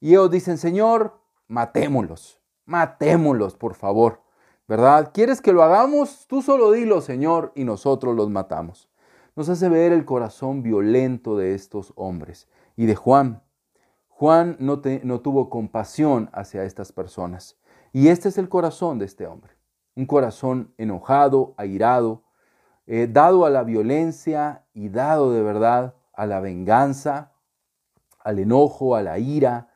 Y 0.00 0.10
ellos 0.10 0.30
dicen, 0.30 0.58
Señor, 0.58 1.18
matémoslos, 1.48 2.40
matémoslos, 2.64 3.56
por 3.56 3.74
favor. 3.74 4.22
¿Verdad? 4.66 5.10
¿Quieres 5.12 5.42
que 5.42 5.52
lo 5.52 5.62
hagamos? 5.62 6.26
Tú 6.26 6.40
solo 6.40 6.72
dilo, 6.72 7.02
Señor, 7.02 7.52
y 7.54 7.64
nosotros 7.64 8.16
los 8.16 8.30
matamos. 8.30 8.88
Nos 9.36 9.50
hace 9.50 9.68
ver 9.68 9.92
el 9.92 10.06
corazón 10.06 10.62
violento 10.62 11.36
de 11.36 11.54
estos 11.54 11.92
hombres 11.96 12.48
y 12.74 12.86
de 12.86 12.94
Juan. 12.94 13.42
Juan 14.08 14.56
no, 14.60 14.80
no 15.02 15.20
tuvo 15.20 15.50
compasión 15.50 16.30
hacia 16.32 16.64
estas 16.64 16.92
personas. 16.92 17.58
Y 17.92 18.08
este 18.08 18.30
es 18.30 18.38
el 18.38 18.48
corazón 18.48 18.98
de 18.98 19.04
este 19.04 19.26
hombre. 19.26 19.52
Un 19.96 20.06
corazón 20.06 20.72
enojado, 20.78 21.54
airado, 21.58 22.23
eh, 22.86 23.08
dado 23.10 23.46
a 23.46 23.50
la 23.50 23.64
violencia 23.64 24.64
y 24.74 24.88
dado 24.88 25.32
de 25.32 25.42
verdad 25.42 25.94
a 26.12 26.26
la 26.26 26.40
venganza, 26.40 27.32
al 28.20 28.38
enojo, 28.38 28.96
a 28.96 29.02
la 29.02 29.18
ira, 29.18 29.68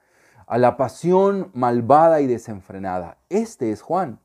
a 0.46 0.58
la 0.58 0.76
pasión 0.76 1.50
malvada 1.54 2.20
y 2.20 2.26
desenfrenada. 2.26 3.18
Este 3.28 3.70
es 3.70 3.82
Juan. 3.82 4.20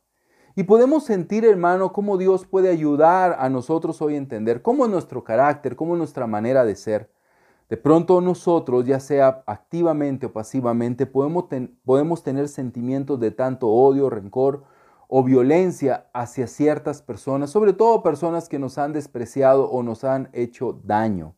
Y 0.56 0.63
podemos 0.63 1.04
sentir, 1.04 1.46
hermano, 1.46 1.92
cómo 1.94 2.18
Dios 2.18 2.46
puede 2.46 2.70
ayudar 2.70 3.38
a 3.40 3.50
nosotros 3.50 4.02
hoy 4.02 4.13
a 4.13 4.18
entender 4.18 4.62
cómo 4.62 4.86
es 4.86 4.92
nuestro 4.92 5.24
carácter, 5.24 5.75
cómo 5.75 5.96
es 5.96 5.98
nuestra 5.98 6.28
manera 6.28 6.63
de 6.63 6.75
ser. 6.75 7.12
De 7.70 7.78
pronto 7.78 8.22
nosotros, 8.22 8.86
ya 8.86 9.00
sea 9.00 9.44
activamente 9.48 10.28
o 10.28 10.34
pasivamente, 10.34 11.08
podemos, 11.08 11.46
podemos 11.84 12.22
tener 12.22 12.48
sentimientos 12.48 13.20
de 13.20 13.32
tanto 13.32 13.68
odio, 13.68 14.10
rencor 14.10 14.63
o 15.15 15.22
violencia 15.22 16.08
hacia 16.12 16.48
ciertas 16.48 17.03
personas, 17.03 17.51
sobre 17.51 17.74
todo 17.74 18.01
personas 18.01 18.50
que 18.50 18.58
nos 18.58 18.79
han 18.79 18.93
despreciado 18.93 19.70
o 19.70 19.84
nos 19.84 20.03
han 20.03 20.27
hecho 20.34 20.82
daño. 20.84 21.36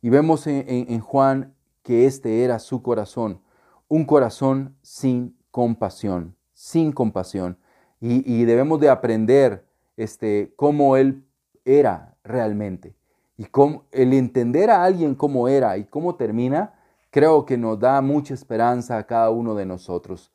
Y 0.00 0.08
vemos 0.08 0.46
en, 0.46 0.98
Juan 1.00 1.54
que 1.82 2.06
este 2.06 2.42
era 2.42 2.58
su 2.58 2.80
corazón, 2.80 3.42
un 3.86 4.06
corazón 4.06 4.78
sin 4.80 5.36
compasión, 5.50 6.36
sin 6.54 6.90
compasión. 6.90 7.58
Y, 8.00 8.44
debemos 8.46 8.80
de 8.80 8.88
aprender 8.88 9.62
este, 9.98 10.54
cómo 10.56 10.96
él 10.96 11.22
era 11.66 12.16
realmente. 12.24 12.96
Y 13.36 13.44
cómo, 13.44 13.84
el 13.92 14.14
entender 14.14 14.70
a 14.70 14.84
alguien 14.84 15.14
cómo 15.14 15.48
era 15.48 15.76
y 15.76 15.84
cómo 15.84 16.14
termina, 16.14 16.80
creo 17.10 17.44
que 17.44 17.58
nos 17.58 17.78
da 17.78 18.00
mucha 18.00 18.32
esperanza 18.32 18.96
a 18.96 19.06
cada 19.06 19.28
uno 19.28 19.54
de 19.54 19.66
nosotros. 19.66 20.32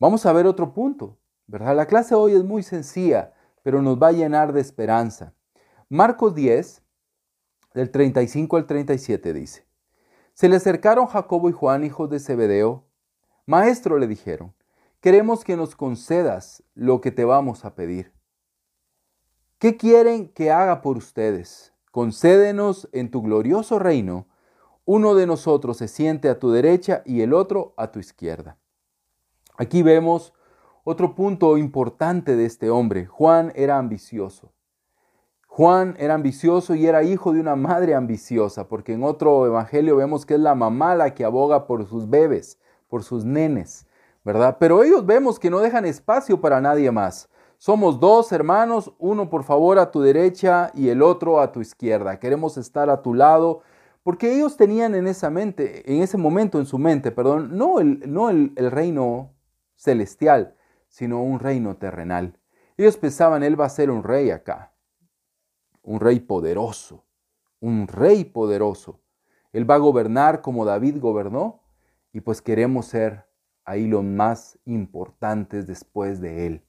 Vamos 0.00 0.26
a 0.26 0.32
ver 0.32 0.48
otro 0.48 0.74
punto, 0.74 1.16
¿verdad? 1.46 1.76
La 1.76 1.86
clase 1.86 2.14
hoy 2.14 2.32
es 2.32 2.44
muy 2.44 2.62
sencilla, 2.62 3.34
pero 3.62 3.82
nos 3.82 4.00
va 4.00 4.08
a 4.08 4.12
llenar 4.12 4.52
de 4.52 4.60
esperanza. 4.60 5.34
Marcos 5.88 6.34
10, 6.34 6.82
del 7.74 7.90
35 7.90 8.56
al 8.56 8.66
37 8.66 9.32
dice, 9.32 9.66
Se 10.34 10.48
le 10.48 10.56
acercaron 10.56 11.06
Jacobo 11.06 11.48
y 11.48 11.52
Juan, 11.52 11.84
hijos 11.84 12.10
de 12.10 12.20
Zebedeo. 12.20 12.84
Maestro, 13.44 13.98
le 13.98 14.06
dijeron, 14.06 14.54
queremos 15.00 15.44
que 15.44 15.56
nos 15.56 15.76
concedas 15.76 16.64
lo 16.74 17.00
que 17.00 17.12
te 17.12 17.24
vamos 17.24 17.64
a 17.64 17.74
pedir. 17.74 18.12
¿Qué 19.58 19.76
quieren 19.76 20.28
que 20.28 20.50
haga 20.50 20.82
por 20.82 20.96
ustedes? 20.96 21.72
Concédenos 21.92 22.88
en 22.92 23.10
tu 23.10 23.22
glorioso 23.22 23.78
reino, 23.78 24.26
uno 24.84 25.14
de 25.14 25.26
nosotros 25.26 25.78
se 25.78 25.88
siente 25.88 26.28
a 26.28 26.38
tu 26.38 26.50
derecha 26.50 27.02
y 27.04 27.20
el 27.20 27.34
otro 27.34 27.74
a 27.76 27.90
tu 27.90 27.98
izquierda. 27.98 28.58
Aquí 29.56 29.82
vemos 29.82 30.32
otro 30.88 31.16
punto 31.16 31.58
importante 31.58 32.36
de 32.36 32.44
este 32.44 32.70
hombre. 32.70 33.06
Juan 33.06 33.52
era 33.56 33.76
ambicioso. 33.76 34.52
Juan 35.48 35.96
era 35.98 36.14
ambicioso 36.14 36.76
y 36.76 36.86
era 36.86 37.02
hijo 37.02 37.32
de 37.32 37.40
una 37.40 37.56
madre 37.56 37.96
ambiciosa, 37.96 38.68
porque 38.68 38.92
en 38.92 39.02
otro 39.02 39.46
evangelio 39.46 39.96
vemos 39.96 40.24
que 40.24 40.34
es 40.34 40.40
la 40.40 40.54
mamá 40.54 40.94
la 40.94 41.12
que 41.12 41.24
aboga 41.24 41.66
por 41.66 41.88
sus 41.88 42.08
bebés, 42.08 42.60
por 42.86 43.02
sus 43.02 43.24
nenes, 43.24 43.84
¿verdad? 44.24 44.58
Pero 44.60 44.84
ellos 44.84 45.04
vemos 45.04 45.40
que 45.40 45.50
no 45.50 45.58
dejan 45.58 45.86
espacio 45.86 46.40
para 46.40 46.60
nadie 46.60 46.92
más. 46.92 47.28
Somos 47.58 47.98
dos 47.98 48.30
hermanos, 48.30 48.92
uno 49.00 49.28
por 49.28 49.42
favor 49.42 49.80
a 49.80 49.90
tu 49.90 50.00
derecha 50.02 50.70
y 50.72 50.88
el 50.90 51.02
otro 51.02 51.40
a 51.40 51.50
tu 51.50 51.60
izquierda. 51.60 52.20
Queremos 52.20 52.56
estar 52.58 52.90
a 52.90 53.02
tu 53.02 53.12
lado, 53.12 53.62
porque 54.04 54.36
ellos 54.36 54.56
tenían 54.56 54.94
en 54.94 55.08
esa 55.08 55.30
mente, 55.30 55.82
en 55.92 56.00
ese 56.00 56.16
momento 56.16 56.60
en 56.60 56.66
su 56.66 56.78
mente, 56.78 57.10
perdón, 57.10 57.58
no 57.58 57.80
el, 57.80 58.04
no 58.06 58.30
el, 58.30 58.52
el 58.54 58.70
reino 58.70 59.32
celestial, 59.74 60.55
sino 60.96 61.22
un 61.22 61.40
reino 61.40 61.76
terrenal. 61.76 62.38
Ellos 62.78 62.96
pensaban, 62.96 63.42
él 63.42 63.60
va 63.60 63.66
a 63.66 63.68
ser 63.68 63.90
un 63.90 64.02
rey 64.02 64.30
acá, 64.30 64.72
un 65.82 66.00
rey 66.00 66.20
poderoso, 66.20 67.04
un 67.60 67.86
rey 67.86 68.24
poderoso. 68.24 69.02
Él 69.52 69.70
va 69.70 69.74
a 69.74 69.78
gobernar 69.78 70.40
como 70.40 70.64
David 70.64 70.98
gobernó 70.98 71.60
y 72.14 72.22
pues 72.22 72.40
queremos 72.40 72.86
ser 72.86 73.26
ahí 73.66 73.86
los 73.86 74.04
más 74.04 74.58
importantes 74.64 75.66
después 75.66 76.22
de 76.22 76.46
él. 76.46 76.64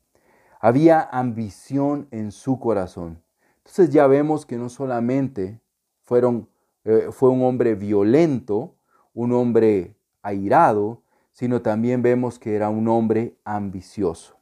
Había 0.59 1.03
ambición 1.03 2.09
en 2.11 2.33
su 2.33 2.59
corazón. 2.59 3.23
Entonces 3.59 3.91
ya 3.91 4.07
vemos 4.07 4.45
que 4.45 4.57
no 4.57 4.67
solamente 4.67 5.61
fueron, 6.03 6.49
eh, 6.83 7.07
fue 7.11 7.29
un 7.29 7.45
hombre 7.45 7.75
violento, 7.75 8.75
un 9.13 9.31
hombre 9.31 9.95
airado, 10.21 11.03
sino 11.37 11.61
también 11.61 12.01
vemos 12.01 12.39
que 12.39 12.55
era 12.55 12.67
un 12.67 12.87
hombre 12.87 13.37
ambicioso. 13.45 14.37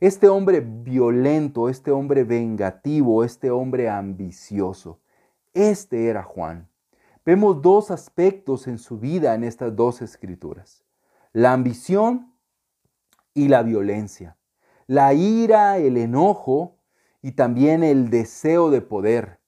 Este 0.00 0.30
hombre 0.30 0.60
violento, 0.60 1.68
este 1.68 1.90
hombre 1.90 2.24
vengativo, 2.24 3.22
este 3.22 3.50
hombre 3.50 3.90
ambicioso, 3.90 4.98
este 5.52 6.06
era 6.06 6.22
Juan. 6.22 6.70
Vemos 7.26 7.60
dos 7.60 7.90
aspectos 7.90 8.66
en 8.66 8.78
su 8.78 8.98
vida 8.98 9.34
en 9.34 9.44
estas 9.44 9.76
dos 9.76 10.00
escrituras. 10.00 10.86
La 11.34 11.52
ambición 11.52 12.32
y 13.34 13.48
la 13.48 13.62
violencia. 13.62 14.38
La 14.86 15.12
ira, 15.12 15.76
el 15.76 15.98
enojo 15.98 16.78
y 17.20 17.32
también 17.32 17.84
el 17.84 18.08
deseo 18.08 18.70
de 18.70 18.80
poder. 18.80 19.38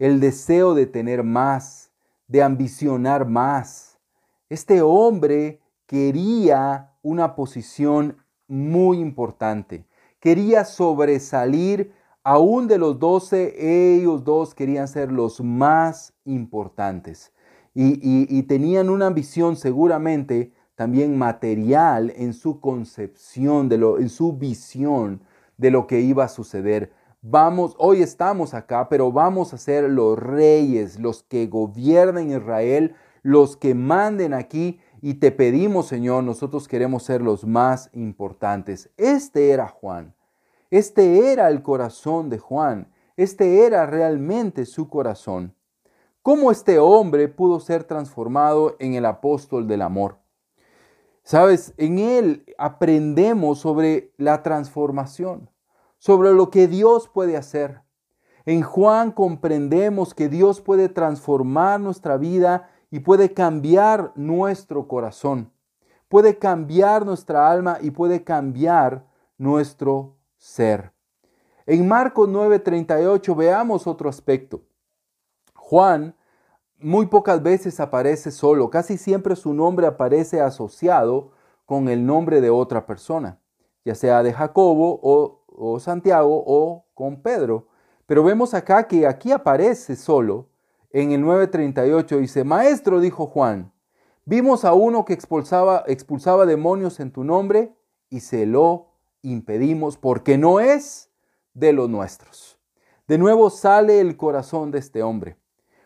El 0.00 0.18
deseo 0.18 0.74
de 0.74 0.86
tener 0.86 1.22
más, 1.22 1.92
de 2.26 2.42
ambicionar 2.42 3.24
más. 3.24 4.00
Este 4.48 4.82
hombre 4.82 5.60
quería 5.94 6.92
una 7.02 7.36
posición 7.36 8.16
muy 8.48 8.98
importante 8.98 9.86
quería 10.24 10.64
sobresalir 10.64 11.92
aún 12.22 12.66
de 12.66 12.78
los 12.78 12.98
doce, 12.98 13.94
ellos 13.94 14.24
dos 14.24 14.54
querían 14.54 14.88
ser 14.88 15.12
los 15.12 15.42
más 15.42 16.14
importantes. 16.24 17.30
Y, 17.74 18.42
tenían 18.44 18.88
una 18.88 19.10
visión 19.10 19.54
seguramente 19.56 20.54
también 20.76 21.18
material 21.18 22.10
en 22.16 22.32
su 22.32 22.58
concepción, 22.58 23.68
de 23.68 23.76
lo, 23.76 23.98
en 23.98 24.08
su 24.08 24.32
visión 24.32 25.20
de 25.58 25.70
lo 25.70 25.86
que 25.86 26.00
iba 26.00 26.24
a 26.24 26.28
suceder. 26.28 26.90
Vamos, 27.20 27.74
hoy 27.78 28.00
estamos 28.00 28.54
acá, 28.54 28.88
pero 28.88 29.12
vamos 29.12 29.52
a 29.52 29.58
ser 29.58 29.90
los 29.90 30.18
reyes, 30.18 30.98
los 30.98 31.22
que 31.22 31.48
gobiernen 31.48 32.30
Israel, 32.30 32.94
los 33.22 33.58
que 33.58 33.74
manden 33.74 34.32
aquí. 34.32 34.80
Y 35.06 35.16
te 35.16 35.32
pedimos, 35.32 35.88
Señor, 35.88 36.24
nosotros 36.24 36.66
queremos 36.66 37.02
ser 37.02 37.20
los 37.20 37.44
más 37.44 37.90
importantes. 37.92 38.88
Este 38.96 39.50
era 39.50 39.68
Juan. 39.68 40.14
Este 40.70 41.30
era 41.30 41.50
el 41.50 41.60
corazón 41.60 42.30
de 42.30 42.38
Juan. 42.38 42.90
Este 43.14 43.66
era 43.66 43.84
realmente 43.84 44.64
su 44.64 44.88
corazón. 44.88 45.54
¿Cómo 46.22 46.50
este 46.50 46.78
hombre 46.78 47.28
pudo 47.28 47.60
ser 47.60 47.84
transformado 47.84 48.76
en 48.78 48.94
el 48.94 49.04
apóstol 49.04 49.68
del 49.68 49.82
amor? 49.82 50.16
Sabes, 51.22 51.74
en 51.76 51.98
él 51.98 52.46
aprendemos 52.56 53.58
sobre 53.58 54.10
la 54.16 54.42
transformación, 54.42 55.50
sobre 55.98 56.32
lo 56.32 56.48
que 56.48 56.66
Dios 56.66 57.10
puede 57.10 57.36
hacer. 57.36 57.82
En 58.46 58.62
Juan 58.62 59.12
comprendemos 59.12 60.14
que 60.14 60.30
Dios 60.30 60.62
puede 60.62 60.88
transformar 60.88 61.78
nuestra 61.78 62.16
vida 62.16 62.70
y 62.94 63.00
puede 63.00 63.34
cambiar 63.34 64.12
nuestro 64.14 64.86
corazón, 64.86 65.50
puede 66.08 66.38
cambiar 66.38 67.04
nuestra 67.04 67.50
alma 67.50 67.78
y 67.80 67.90
puede 67.90 68.22
cambiar 68.22 69.04
nuestro 69.36 70.14
ser. 70.36 70.92
En 71.66 71.88
Marcos 71.88 72.28
9:38 72.28 73.34
veamos 73.34 73.88
otro 73.88 74.08
aspecto. 74.08 74.62
Juan 75.56 76.14
muy 76.78 77.06
pocas 77.06 77.42
veces 77.42 77.80
aparece 77.80 78.30
solo, 78.30 78.70
casi 78.70 78.96
siempre 78.96 79.34
su 79.34 79.52
nombre 79.54 79.88
aparece 79.88 80.40
asociado 80.40 81.32
con 81.66 81.88
el 81.88 82.06
nombre 82.06 82.40
de 82.40 82.50
otra 82.50 82.86
persona, 82.86 83.40
ya 83.84 83.96
sea 83.96 84.22
de 84.22 84.32
Jacobo 84.32 85.00
o, 85.02 85.80
Santiago 85.80 86.44
o 86.46 86.84
con 86.94 87.22
Pedro. 87.22 87.66
Pero 88.06 88.22
vemos 88.22 88.54
acá 88.54 88.86
que 88.86 89.04
aquí 89.04 89.32
aparece 89.32 89.96
solo. 89.96 90.53
En 90.94 91.10
el 91.10 91.24
9:38 91.24 92.20
dice, 92.20 92.44
Maestro, 92.44 93.00
dijo 93.00 93.26
Juan, 93.26 93.72
vimos 94.26 94.64
a 94.64 94.74
uno 94.74 95.04
que 95.04 95.12
expulsaba, 95.12 95.82
expulsaba 95.88 96.46
demonios 96.46 97.00
en 97.00 97.10
tu 97.10 97.24
nombre 97.24 97.74
y 98.10 98.20
se 98.20 98.46
lo 98.46 98.92
impedimos 99.20 99.96
porque 99.96 100.38
no 100.38 100.60
es 100.60 101.10
de 101.52 101.72
los 101.72 101.90
nuestros. 101.90 102.60
De 103.08 103.18
nuevo 103.18 103.50
sale 103.50 103.98
el 103.98 104.16
corazón 104.16 104.70
de 104.70 104.78
este 104.78 105.02
hombre. 105.02 105.36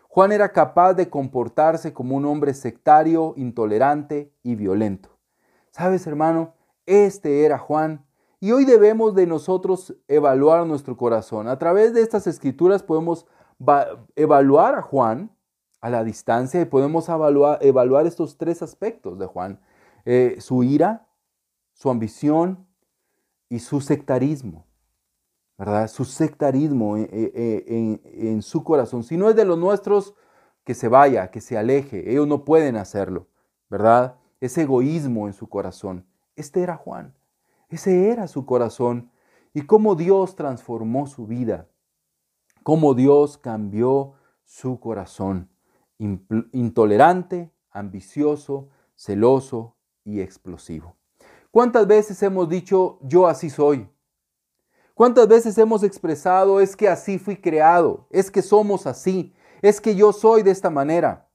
Juan 0.09 0.31
era 0.31 0.51
capaz 0.51 0.93
de 0.93 1.09
comportarse 1.09 1.91
como 1.91 2.15
un 2.15 2.25
hombre 2.25 2.53
sectario, 2.53 3.33
intolerante 3.35 4.31
y 4.43 4.53
violento. 4.53 5.17
¿Sabes, 5.71 6.05
hermano? 6.05 6.53
Este 6.85 7.45
era 7.45 7.57
Juan. 7.57 8.05
Y 8.39 8.51
hoy 8.51 8.63
debemos 8.63 9.15
de 9.15 9.25
nosotros 9.25 9.95
evaluar 10.07 10.67
nuestro 10.67 10.95
corazón. 10.95 11.47
A 11.47 11.57
través 11.57 11.95
de 11.95 12.01
estas 12.01 12.27
escrituras 12.27 12.83
podemos 12.83 13.25
evaluar 14.15 14.75
a 14.75 14.81
Juan 14.81 15.31
a 15.81 15.89
la 15.89 16.03
distancia 16.03 16.61
y 16.61 16.65
podemos 16.65 17.07
evaluar, 17.07 17.59
evaluar 17.61 18.05
estos 18.05 18.37
tres 18.37 18.61
aspectos 18.61 19.17
de 19.17 19.25
Juan. 19.25 19.59
Eh, 20.05 20.37
su 20.39 20.63
ira, 20.63 21.07
su 21.79 21.89
ambición 21.89 22.67
y 23.47 23.59
su 23.59 23.79
sectarismo, 23.79 24.67
¿verdad? 25.57 25.87
Su 25.87 26.03
sectarismo 26.03 26.97
eh, 26.97 27.09
eh, 27.11 27.31
eh, 27.33 27.99
en, 28.29 28.41
su 28.41 28.65
corazón. 28.65 29.03
Si 29.03 29.15
no 29.15 29.29
es 29.29 29.37
de 29.37 29.45
los 29.45 29.57
nuestros, 29.57 30.13
que 30.65 30.73
se 30.73 30.89
vaya, 30.89 31.31
que 31.31 31.39
se 31.39 31.57
aleje. 31.57 32.11
Ellos 32.11 32.27
no 32.27 32.43
pueden 32.43 32.75
hacerlo, 32.75 33.27
¿verdad? 33.69 34.17
Ese 34.41 34.63
egoísmo 34.63 35.27
en 35.27 35.33
su 35.33 35.47
corazón. 35.47 36.05
Este 36.35 36.61
era 36.61 36.75
Juan. 36.75 37.15
Ese 37.69 38.09
era 38.11 38.27
su 38.27 38.45
corazón. 38.45 39.09
Y 39.53 39.61
cómo 39.61 39.95
Dios 39.95 40.35
transformó 40.35 41.07
su 41.07 41.27
vida. 41.27 41.68
Cómo 42.69 42.93
Dios 42.93 43.39
cambió 43.39 44.13
su 44.45 44.79
corazón. 44.79 45.49
intolerante, 45.97 47.51
ambicioso, 47.71 48.69
celoso 48.95 49.75
y 50.05 50.21
explosivo. 50.21 50.95
¿Cuántas 51.49 51.87
veces 51.87 52.21
hemos 52.21 52.47
dicho, 52.47 52.99
yo 53.01 53.25
así 53.25 53.49
soy? 53.49 53.89
¿Cuántas 54.93 55.27
veces 55.27 55.57
hemos 55.57 55.81
expresado, 55.81 56.61
es 56.61 56.75
que 56.75 56.87
así 56.87 57.17
fui 57.17 57.37
creado, 57.37 58.05
es 58.11 58.29
que 58.29 58.43
somos 58.43 58.85
así, 58.85 59.33
es 59.63 59.81
que 59.81 59.95
yo 59.95 60.13
soy 60.13 60.43
de 60.43 60.51
esta 60.51 60.69
manera? 60.69 61.27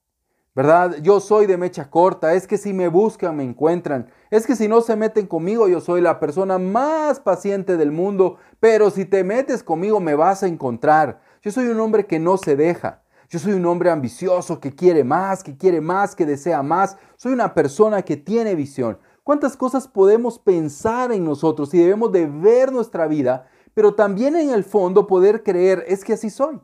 ¿Verdad? 0.55 0.99
Yo 1.03 1.19
soy 1.19 1.47
de 1.47 1.57
mecha 1.57 1.91
corta, 1.91 2.35
es 2.35 2.47
que 2.47 2.59
si 2.59 2.73
me 2.73 2.87
buscan 2.87 3.37
me 3.37 3.43
encuentran, 3.43 4.09
es 4.31 4.47
que 4.47 4.55
si 4.55 4.69
no 4.69 4.83
se 4.83 4.95
meten 4.95 5.27
conmigo 5.27 5.67
yo 5.67 5.81
soy 5.81 6.01
la 6.01 6.21
persona 6.21 6.59
más 6.59 7.19
paciente 7.19 7.77
del 7.77 7.91
mundo, 7.91 8.37
pero 8.61 8.91
si 8.91 9.05
te 9.05 9.25
metes 9.25 9.65
conmigo 9.65 9.99
me 9.99 10.15
vas 10.15 10.45
a 10.45 10.47
encontrar. 10.47 11.24
Yo 11.45 11.51
soy 11.51 11.67
un 11.67 11.79
hombre 11.79 12.07
que 12.07 12.19
no 12.19 12.39
se 12.39 12.57
deja. 12.57 13.03
Yo 13.29 13.39
soy 13.39 13.53
un 13.53 13.67
hombre 13.67 13.91
ambicioso 13.91 14.61
que 14.61 14.75
quiere 14.75 15.05
más, 15.05 15.43
que 15.45 15.59
quiere 15.59 15.83
más, 15.83 16.17
que 16.17 16.25
desea 16.25 16.63
más. 16.63 16.97
Soy 17.17 17.35
una 17.35 17.53
persona 17.53 18.01
que 18.01 18.17
tiene 18.17 18.55
visión. 18.55 18.99
¿Cuántas 19.23 19.55
cosas 19.55 19.87
podemos 19.87 20.39
pensar 20.39 21.13
en 21.13 21.23
nosotros 21.23 21.75
y 21.75 21.79
debemos 21.79 22.13
de 22.13 22.25
ver 22.27 22.73
nuestra 22.73 23.07
vida, 23.07 23.47
pero 23.75 23.95
también 23.95 24.37
en 24.37 24.49
el 24.49 24.65
fondo 24.65 25.07
poder 25.07 25.43
creer, 25.43 25.85
es 25.87 26.03
que 26.03 26.15
así 26.15 26.31
soy? 26.31 26.63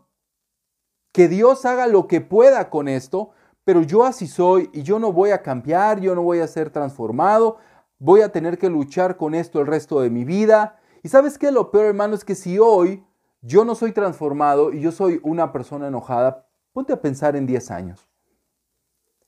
Que 1.12 1.28
Dios 1.28 1.66
haga 1.66 1.86
lo 1.86 2.06
que 2.06 2.22
pueda 2.22 2.70
con 2.70 2.88
esto, 2.88 3.32
pero 3.64 3.82
yo 3.82 4.06
así 4.06 4.26
soy 4.26 4.70
y 4.72 4.82
yo 4.82 4.98
no 4.98 5.12
voy 5.12 5.32
a 5.32 5.42
cambiar, 5.42 6.00
yo 6.00 6.14
no 6.14 6.22
voy 6.22 6.38
a 6.38 6.46
ser 6.46 6.70
transformado, 6.70 7.58
voy 7.98 8.22
a 8.22 8.32
tener 8.32 8.56
que 8.56 8.70
luchar 8.70 9.18
con 9.18 9.34
esto 9.34 9.60
el 9.60 9.66
resto 9.66 10.00
de 10.00 10.08
mi 10.08 10.24
vida. 10.24 10.78
Y 11.02 11.10
sabes 11.10 11.36
qué? 11.36 11.50
Lo 11.50 11.70
peor, 11.70 11.84
hermano, 11.84 12.14
es 12.14 12.24
que 12.24 12.34
si 12.34 12.58
hoy 12.58 13.04
yo 13.40 13.64
no 13.64 13.74
soy 13.74 13.92
transformado 13.92 14.72
y 14.72 14.80
yo 14.80 14.92
soy 14.92 15.20
una 15.22 15.52
persona 15.52 15.88
enojada, 15.88 16.46
ponte 16.72 16.92
a 16.92 17.00
pensar 17.00 17.36
en 17.36 17.46
10 17.46 17.70
años 17.70 18.10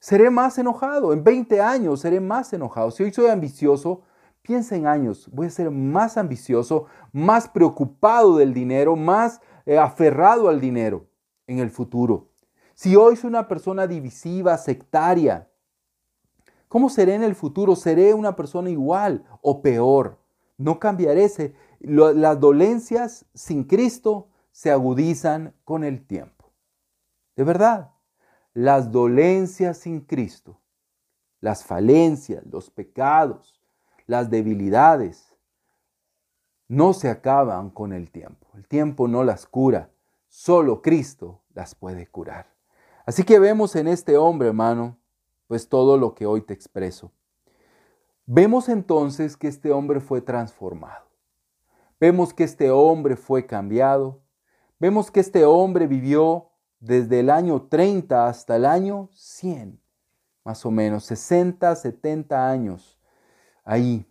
seré 0.02 0.30
más 0.30 0.58
enojado. 0.58 1.12
En 1.12 1.22
20 1.22 1.60
años 1.60 2.00
seré 2.00 2.20
más 2.20 2.52
enojado. 2.52 2.90
Si 2.90 3.04
hoy 3.04 3.12
soy 3.12 3.28
ambicioso, 3.28 4.02
piensa 4.42 4.74
en 4.74 4.88
años. 4.88 5.30
Voy 5.32 5.46
a 5.46 5.50
ser 5.50 5.70
más 5.70 6.16
ambicioso, 6.16 6.86
más 7.12 7.48
preocupado 7.48 8.36
del 8.36 8.52
dinero, 8.52 8.96
más 8.96 9.40
eh, 9.64 9.78
aferrado 9.78 10.48
al 10.48 10.60
dinero 10.60 11.06
en 11.46 11.60
el 11.60 11.70
futuro. 11.70 12.30
Si 12.74 12.96
hoy 12.96 13.14
soy 13.14 13.28
una 13.28 13.46
persona 13.46 13.86
divisiva, 13.86 14.58
sectaria, 14.58 15.48
¿cómo 16.66 16.90
seré 16.90 17.14
en 17.14 17.22
el 17.22 17.36
futuro? 17.36 17.76
¿Seré 17.76 18.12
una 18.12 18.34
persona 18.34 18.70
igual 18.70 19.24
o 19.40 19.62
peor? 19.62 20.18
No 20.58 20.80
cambiaré. 20.80 21.30
Las 21.82 22.40
dolencias 22.40 23.26
sin 23.34 23.64
Cristo 23.64 24.28
se 24.50 24.70
agudizan 24.70 25.54
con 25.64 25.84
el 25.84 26.06
tiempo. 26.06 26.50
De 27.36 27.44
verdad 27.44 27.92
las 28.54 28.92
dolencias 28.92 29.78
sin 29.78 30.00
Cristo, 30.00 30.60
las 31.40 31.64
falencias, 31.64 32.44
los 32.46 32.70
pecados, 32.70 33.60
las 34.06 34.30
debilidades, 34.30 35.34
no 36.68 36.92
se 36.92 37.08
acaban 37.08 37.70
con 37.70 37.92
el 37.92 38.10
tiempo. 38.10 38.46
El 38.54 38.66
tiempo 38.66 39.08
no 39.08 39.24
las 39.24 39.46
cura, 39.46 39.90
solo 40.28 40.82
Cristo 40.82 41.40
las 41.54 41.74
puede 41.74 42.06
curar. 42.06 42.46
Así 43.04 43.24
que 43.24 43.38
vemos 43.38 43.74
en 43.74 43.88
este 43.88 44.16
hombre, 44.16 44.48
hermano, 44.48 44.98
pues 45.48 45.68
todo 45.68 45.96
lo 45.96 46.14
que 46.14 46.26
hoy 46.26 46.42
te 46.42 46.54
expreso. 46.54 47.10
Vemos 48.26 48.68
entonces 48.68 49.36
que 49.36 49.48
este 49.48 49.72
hombre 49.72 50.00
fue 50.00 50.20
transformado. 50.20 51.11
Vemos 52.02 52.34
que 52.34 52.42
este 52.42 52.68
hombre 52.72 53.14
fue 53.14 53.46
cambiado. 53.46 54.22
Vemos 54.80 55.12
que 55.12 55.20
este 55.20 55.44
hombre 55.44 55.86
vivió 55.86 56.48
desde 56.80 57.20
el 57.20 57.30
año 57.30 57.68
30 57.68 58.26
hasta 58.26 58.56
el 58.56 58.64
año 58.64 59.08
100, 59.12 59.80
más 60.42 60.66
o 60.66 60.72
menos, 60.72 61.04
60, 61.04 61.76
70 61.76 62.50
años, 62.50 62.98
ahí, 63.62 64.04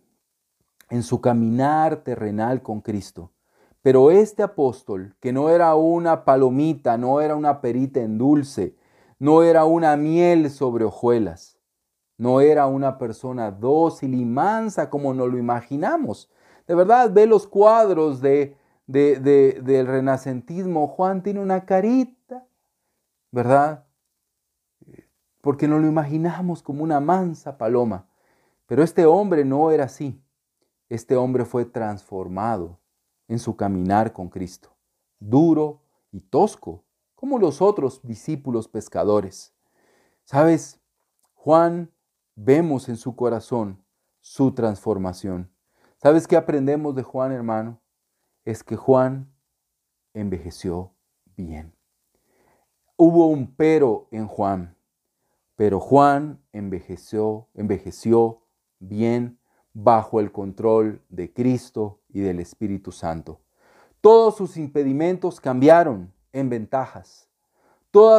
en 0.88 1.02
su 1.02 1.20
caminar 1.20 1.96
terrenal 1.96 2.62
con 2.62 2.80
Cristo. 2.80 3.30
Pero 3.82 4.10
este 4.10 4.42
apóstol, 4.42 5.14
que 5.20 5.34
no 5.34 5.50
era 5.50 5.74
una 5.74 6.24
palomita, 6.24 6.96
no 6.96 7.20
era 7.20 7.36
una 7.36 7.60
perita 7.60 8.00
en 8.00 8.16
dulce, 8.16 8.74
no 9.18 9.42
era 9.42 9.66
una 9.66 9.98
miel 9.98 10.48
sobre 10.48 10.86
hojuelas, 10.86 11.58
no 12.16 12.40
era 12.40 12.66
una 12.68 12.96
persona 12.96 13.50
dócil 13.50 14.14
y 14.14 14.24
mansa 14.24 14.88
como 14.88 15.12
nos 15.12 15.30
lo 15.30 15.36
imaginamos. 15.36 16.30
De 16.72 16.76
verdad, 16.76 17.12
ve 17.12 17.26
los 17.26 17.46
cuadros 17.46 18.22
de, 18.22 18.56
del 18.86 19.86
renacentismo. 19.86 20.88
Juan 20.88 21.22
tiene 21.22 21.38
una 21.40 21.66
carita 21.66 22.46
¿verdad? 23.30 23.84
Porque 25.42 25.68
no 25.68 25.78
lo 25.78 25.86
imaginamos 25.86 26.62
como 26.62 26.82
una 26.82 26.98
mansa 26.98 27.58
paloma. 27.58 28.08
Pero 28.64 28.82
este 28.82 29.04
hombre 29.04 29.44
no 29.44 29.70
era 29.70 29.84
así. 29.84 30.18
Este 30.88 31.14
hombre 31.14 31.44
fue 31.44 31.66
transformado 31.66 32.78
en 33.28 33.38
su 33.38 33.54
caminar 33.54 34.14
con 34.14 34.30
Cristo, 34.30 34.74
duro 35.20 35.82
y 36.10 36.20
tosco, 36.20 36.84
como 37.14 37.38
los 37.38 37.60
otros 37.60 38.00
discípulos 38.02 38.66
pescadores. 38.66 39.52
¿Sabes? 40.24 40.80
Juan, 41.34 41.92
vemos 42.34 42.88
en 42.88 42.96
su 42.96 43.14
corazón 43.14 43.84
su 44.22 44.52
transformación. 44.52 45.52
¿Sabes 46.02 46.26
qué 46.26 46.34
aprendemos 46.36 46.96
de 46.96 47.04
Juan, 47.04 47.30
hermano? 47.30 47.80
Es 48.44 48.64
que 48.64 48.74
Juan 48.74 49.32
envejeció 50.14 50.96
bien. 51.36 51.76
Hubo 52.96 53.28
un 53.28 53.54
pero 53.54 54.08
en 54.10 54.26
Juan, 54.26 54.76
pero 55.54 55.78
Juan 55.78 56.42
envejeció, 56.52 57.46
envejeció 57.54 58.42
bien 58.80 59.38
bajo 59.74 60.18
el 60.18 60.32
control 60.32 61.00
de 61.08 61.32
Cristo 61.32 62.00
y 62.08 62.18
del 62.18 62.40
Espíritu 62.40 62.90
Santo. 62.90 63.40
Todos 64.00 64.36
sus 64.36 64.56
impedimentos 64.56 65.40
cambiaron 65.40 66.12
en 66.32 66.48
ventajas. 66.48 67.28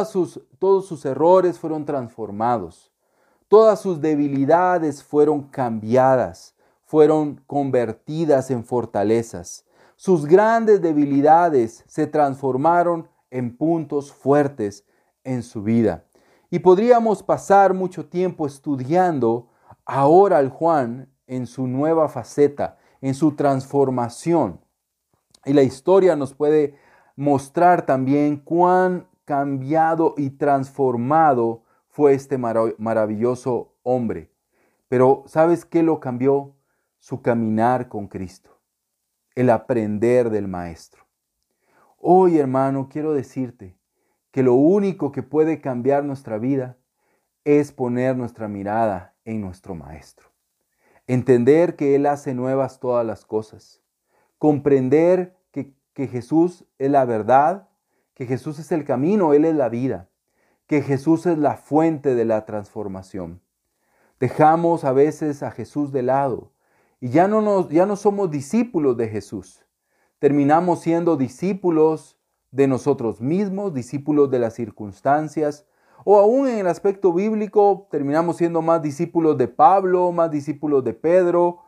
sus, 0.06 0.40
todos 0.58 0.86
sus 0.86 1.04
errores 1.04 1.58
fueron 1.58 1.84
transformados. 1.84 2.94
Todas 3.46 3.78
sus 3.78 4.00
debilidades 4.00 5.04
fueron 5.04 5.42
cambiadas, 5.42 6.53
fueron 6.94 7.42
convertidas 7.48 8.52
en 8.52 8.62
fortalezas. 8.62 9.66
Sus 9.96 10.26
grandes 10.26 10.80
debilidades 10.80 11.82
se 11.88 12.06
transformaron 12.06 13.08
en 13.32 13.56
puntos 13.56 14.12
fuertes 14.12 14.86
en 15.24 15.42
su 15.42 15.64
vida. 15.64 16.04
Y 16.50 16.60
podríamos 16.60 17.24
pasar 17.24 17.74
mucho 17.74 18.06
tiempo 18.06 18.46
estudiando 18.46 19.48
ahora 19.84 20.38
al 20.38 20.50
Juan 20.50 21.12
en 21.26 21.48
su 21.48 21.66
nueva 21.66 22.08
faceta, 22.08 22.78
en 23.00 23.14
su 23.14 23.32
transformación. 23.32 24.60
Y 25.44 25.52
la 25.52 25.64
historia 25.64 26.14
nos 26.14 26.32
puede 26.32 26.76
mostrar 27.16 27.86
también 27.86 28.36
cuán 28.36 29.08
cambiado 29.24 30.14
y 30.16 30.30
transformado 30.30 31.64
fue 31.88 32.14
este 32.14 32.38
maravilloso 32.38 33.74
hombre. 33.82 34.30
Pero 34.86 35.24
¿sabes 35.26 35.64
qué 35.64 35.82
lo 35.82 35.98
cambió? 35.98 36.54
Su 37.06 37.20
caminar 37.20 37.88
con 37.90 38.08
Cristo, 38.08 38.62
el 39.34 39.50
aprender 39.50 40.30
del 40.30 40.48
Maestro. 40.48 41.04
Hoy, 41.98 42.38
hermano, 42.38 42.88
quiero 42.90 43.12
decirte 43.12 43.76
que 44.30 44.42
lo 44.42 44.54
único 44.54 45.12
que 45.12 45.22
puede 45.22 45.60
cambiar 45.60 46.02
nuestra 46.04 46.38
vida 46.38 46.78
es 47.44 47.72
poner 47.72 48.16
nuestra 48.16 48.48
mirada 48.48 49.14
en 49.26 49.42
nuestro 49.42 49.74
Maestro. 49.74 50.30
Entender 51.06 51.76
que 51.76 51.94
Él 51.94 52.06
hace 52.06 52.32
nuevas 52.32 52.80
todas 52.80 53.04
las 53.04 53.26
cosas. 53.26 53.82
Comprender 54.38 55.36
que, 55.52 55.74
Jesús 56.08 56.64
es 56.78 56.90
la 56.90 57.04
verdad, 57.04 57.68
que 58.14 58.24
Jesús 58.24 58.58
es 58.58 58.72
el 58.72 58.86
camino, 58.86 59.34
Él 59.34 59.44
es 59.44 59.54
la 59.54 59.68
vida, 59.68 60.08
que 60.66 60.80
Jesús 60.80 61.26
es 61.26 61.36
la 61.36 61.58
fuente 61.58 62.14
de 62.14 62.24
la 62.24 62.46
transformación. 62.46 63.42
Dejamos 64.20 64.84
a 64.84 64.92
veces 64.92 65.42
a 65.42 65.50
Jesús 65.50 65.92
de 65.92 66.02
lado 66.02 66.53
y 67.04 67.10
ya 67.10 67.28
no, 67.28 67.42
nos, 67.42 67.68
ya 67.68 67.84
no 67.84 67.96
somos 67.96 68.30
discípulos 68.30 68.96
de 68.96 69.08
Jesús 69.08 69.64
terminamos 70.24 70.80
siendo 70.80 71.18
discípulos 71.18 72.18
de 72.50 72.66
nosotros 72.66 73.20
mismos, 73.20 73.74
discípulos 73.74 74.30
de 74.30 74.38
las 74.38 74.54
circunstancias, 74.54 75.66
o 76.02 76.18
aún 76.18 76.48
en 76.48 76.60
el 76.60 76.66
aspecto 76.66 77.12
bíblico 77.12 77.88
terminamos 77.90 78.38
siendo 78.38 78.62
más 78.62 78.80
discípulos 78.80 79.36
de 79.36 79.48
Pablo, 79.48 80.12
más 80.12 80.30
discípulos 80.30 80.82
de 80.82 80.94
Pedro 80.94 81.60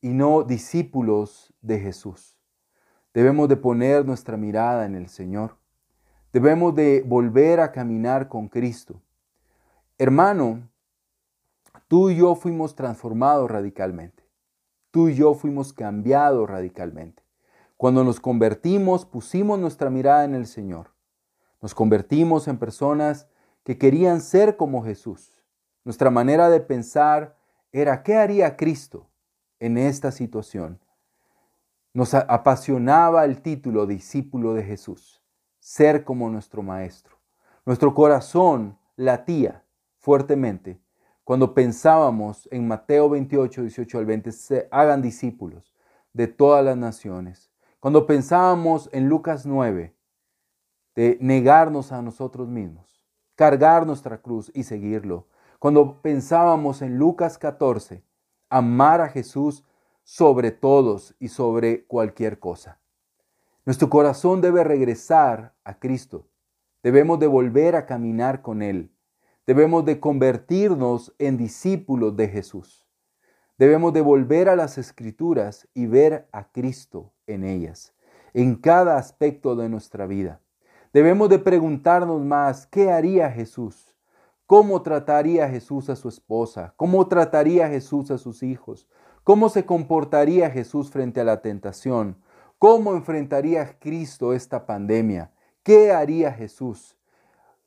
y 0.00 0.08
no 0.08 0.42
discípulos 0.42 1.54
de 1.60 1.78
Jesús. 1.78 2.36
Debemos 3.14 3.48
de 3.48 3.56
poner 3.56 4.04
nuestra 4.04 4.36
mirada 4.36 4.84
en 4.84 4.96
el 4.96 5.08
Señor. 5.08 5.56
Debemos 6.32 6.74
de 6.74 7.04
volver 7.06 7.60
a 7.60 7.70
caminar 7.70 8.28
con 8.28 8.48
Cristo. 8.48 9.00
Hermano, 9.96 10.68
tú 11.86 12.10
y 12.10 12.16
yo 12.16 12.34
fuimos 12.34 12.74
transformados 12.74 13.48
radicalmente. 13.48 14.21
Tú 14.92 15.08
y 15.08 15.14
yo 15.14 15.32
fuimos 15.32 15.72
cambiados 15.72 16.48
radicalmente. 16.48 17.22
Cuando 17.78 18.04
nos 18.04 18.20
convertimos, 18.20 19.06
pusimos 19.06 19.58
nuestra 19.58 19.88
mirada 19.88 20.24
en 20.24 20.34
el 20.34 20.46
Señor. 20.46 20.90
Nos 21.62 21.74
convertimos 21.74 22.46
en 22.46 22.58
personas 22.58 23.26
que 23.64 23.78
querían 23.78 24.20
ser 24.20 24.58
como 24.58 24.84
Jesús. 24.84 25.42
Nuestra 25.84 26.10
manera 26.10 26.50
de 26.50 26.60
pensar 26.60 27.38
era, 27.72 28.02
¿qué 28.02 28.16
haría 28.16 28.58
Cristo 28.58 29.08
en 29.60 29.78
esta 29.78 30.12
situación? 30.12 30.78
Nos 31.94 32.12
apasionaba 32.12 33.24
el 33.24 33.40
título 33.40 33.86
discípulo 33.86 34.52
de 34.52 34.62
Jesús, 34.62 35.22
ser 35.58 36.04
como 36.04 36.28
nuestro 36.28 36.62
Maestro. 36.62 37.16
Nuestro 37.64 37.94
corazón 37.94 38.76
latía 38.96 39.64
fuertemente 39.96 40.81
cuando 41.24 41.54
pensábamos 41.54 42.48
en 42.50 42.66
Mateo 42.66 43.08
28, 43.08 43.62
18 43.62 43.98
al 43.98 44.06
20, 44.06 44.32
se 44.32 44.68
hagan 44.70 45.02
discípulos 45.02 45.72
de 46.12 46.26
todas 46.26 46.64
las 46.64 46.76
naciones. 46.76 47.50
Cuando 47.80 48.06
pensábamos 48.06 48.88
en 48.92 49.08
Lucas 49.08 49.46
9, 49.46 49.94
de 50.94 51.18
negarnos 51.20 51.92
a 51.92 52.02
nosotros 52.02 52.48
mismos, 52.48 53.04
cargar 53.34 53.86
nuestra 53.86 54.20
cruz 54.20 54.50
y 54.54 54.64
seguirlo. 54.64 55.26
Cuando 55.58 56.02
pensábamos 56.02 56.82
en 56.82 56.98
Lucas 56.98 57.38
14, 57.38 58.04
amar 58.50 59.00
a 59.00 59.08
Jesús 59.08 59.64
sobre 60.04 60.50
todos 60.50 61.14
y 61.18 61.28
sobre 61.28 61.84
cualquier 61.86 62.38
cosa. 62.38 62.78
Nuestro 63.64 63.88
corazón 63.88 64.40
debe 64.40 64.64
regresar 64.64 65.54
a 65.64 65.78
Cristo. 65.78 66.26
Debemos 66.82 67.20
de 67.20 67.28
volver 67.28 67.76
a 67.76 67.86
caminar 67.86 68.42
con 68.42 68.60
Él. 68.60 68.91
Debemos 69.44 69.84
de 69.84 69.98
convertirnos 69.98 71.12
en 71.18 71.36
discípulos 71.36 72.16
de 72.16 72.28
Jesús. 72.28 72.86
Debemos 73.58 73.92
de 73.92 74.00
volver 74.00 74.48
a 74.48 74.54
las 74.54 74.78
escrituras 74.78 75.68
y 75.74 75.86
ver 75.86 76.28
a 76.30 76.52
Cristo 76.52 77.12
en 77.26 77.42
ellas, 77.42 77.92
en 78.34 78.54
cada 78.54 78.96
aspecto 78.98 79.56
de 79.56 79.68
nuestra 79.68 80.06
vida. 80.06 80.40
Debemos 80.92 81.28
de 81.28 81.40
preguntarnos 81.40 82.24
más, 82.24 82.68
¿qué 82.68 82.92
haría 82.92 83.30
Jesús? 83.32 83.96
¿Cómo 84.46 84.82
trataría 84.82 85.48
Jesús 85.48 85.90
a 85.90 85.96
su 85.96 86.08
esposa? 86.08 86.74
¿Cómo 86.76 87.08
trataría 87.08 87.68
Jesús 87.68 88.12
a 88.12 88.18
sus 88.18 88.44
hijos? 88.44 88.86
¿Cómo 89.24 89.48
se 89.48 89.64
comportaría 89.64 90.50
Jesús 90.50 90.90
frente 90.90 91.20
a 91.20 91.24
la 91.24 91.42
tentación? 91.42 92.16
¿Cómo 92.58 92.92
enfrentaría 92.92 93.78
Cristo 93.80 94.34
esta 94.34 94.66
pandemia? 94.66 95.32
¿Qué 95.64 95.90
haría 95.90 96.30
Jesús? 96.32 96.96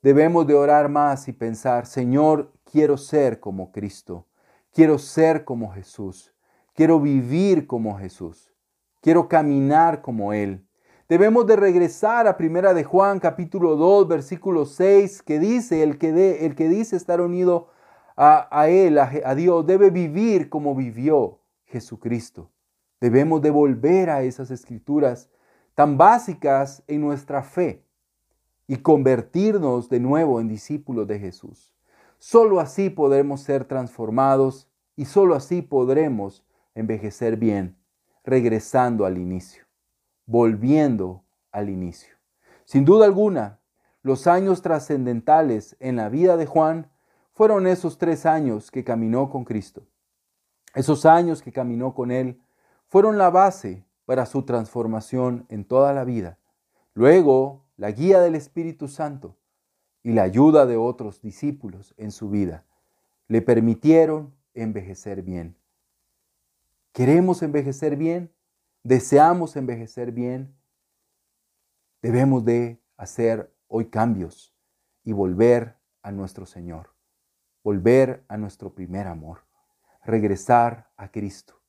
Debemos 0.02 0.46
de 0.46 0.54
orar 0.54 0.88
más 0.88 1.26
y 1.26 1.32
pensar, 1.32 1.86
Señor, 1.86 2.52
quiero 2.70 2.96
ser 2.96 3.40
como 3.40 3.72
Cristo, 3.72 4.26
quiero 4.72 4.98
ser 4.98 5.44
como 5.44 5.72
Jesús, 5.72 6.34
quiero 6.74 7.00
vivir 7.00 7.66
como 7.66 7.98
Jesús, 7.98 8.52
quiero 9.00 9.26
caminar 9.28 10.02
como 10.02 10.32
Él. 10.32 10.66
Debemos 11.08 11.46
de 11.46 11.56
regresar 11.56 12.26
a 12.26 12.36
Primera 12.36 12.74
de 12.74 12.84
Juan 12.84 13.20
capítulo 13.20 13.76
2 13.76 14.06
versículo 14.08 14.66
6 14.66 15.22
que 15.22 15.38
dice, 15.38 15.82
el 15.82 15.98
que, 15.98 16.12
de, 16.12 16.44
el 16.44 16.54
que 16.54 16.68
dice 16.68 16.96
estar 16.96 17.20
unido 17.20 17.68
a, 18.16 18.48
a 18.50 18.68
Él, 18.68 18.98
a, 18.98 19.10
a 19.24 19.34
Dios, 19.34 19.66
debe 19.66 19.90
vivir 19.90 20.50
como 20.50 20.74
vivió 20.74 21.40
Jesucristo. 21.64 22.50
Debemos 23.00 23.40
de 23.40 23.50
volver 23.50 24.10
a 24.10 24.22
esas 24.22 24.50
escrituras 24.50 25.30
tan 25.74 25.96
básicas 25.96 26.82
en 26.86 27.00
nuestra 27.00 27.42
fe 27.42 27.85
y 28.66 28.78
convertirnos 28.78 29.88
de 29.88 30.00
nuevo 30.00 30.40
en 30.40 30.48
discípulos 30.48 31.06
de 31.06 31.18
Jesús. 31.18 31.72
Solo 32.18 32.60
así 32.60 32.90
podremos 32.90 33.42
ser 33.42 33.64
transformados 33.64 34.68
y 34.96 35.04
solo 35.04 35.34
así 35.34 35.62
podremos 35.62 36.44
envejecer 36.74 37.36
bien, 37.36 37.76
regresando 38.24 39.04
al 39.04 39.18
inicio, 39.18 39.64
volviendo 40.26 41.24
al 41.52 41.68
inicio. 41.68 42.14
Sin 42.64 42.84
duda 42.84 43.06
alguna, 43.06 43.60
los 44.02 44.26
años 44.26 44.62
trascendentales 44.62 45.76
en 45.78 45.96
la 45.96 46.08
vida 46.08 46.36
de 46.36 46.46
Juan 46.46 46.90
fueron 47.32 47.66
esos 47.66 47.98
tres 47.98 48.24
años 48.24 48.70
que 48.70 48.84
caminó 48.84 49.30
con 49.30 49.44
Cristo. 49.44 49.86
Esos 50.74 51.06
años 51.06 51.42
que 51.42 51.52
caminó 51.52 51.94
con 51.94 52.10
Él 52.10 52.40
fueron 52.88 53.18
la 53.18 53.30
base 53.30 53.84
para 54.04 54.26
su 54.26 54.44
transformación 54.44 55.46
en 55.48 55.64
toda 55.64 55.92
la 55.92 56.04
vida. 56.04 56.38
Luego, 56.94 57.65
la 57.76 57.90
guía 57.90 58.20
del 58.20 58.34
Espíritu 58.34 58.88
Santo 58.88 59.36
y 60.02 60.12
la 60.12 60.22
ayuda 60.22 60.66
de 60.66 60.76
otros 60.76 61.20
discípulos 61.20 61.94
en 61.96 62.10
su 62.10 62.30
vida 62.30 62.64
le 63.28 63.42
permitieron 63.42 64.34
envejecer 64.54 65.22
bien. 65.22 65.56
¿Queremos 66.92 67.42
envejecer 67.42 67.96
bien? 67.96 68.32
¿Deseamos 68.82 69.56
envejecer 69.56 70.12
bien? 70.12 70.54
Debemos 72.02 72.44
de 72.44 72.80
hacer 72.96 73.52
hoy 73.68 73.86
cambios 73.86 74.54
y 75.04 75.12
volver 75.12 75.76
a 76.02 76.12
nuestro 76.12 76.46
Señor, 76.46 76.94
volver 77.62 78.24
a 78.28 78.36
nuestro 78.36 78.74
primer 78.74 79.06
amor 79.06 79.46
regresar 80.06 80.88
a 80.96 81.10
Cristo. 81.10 81.60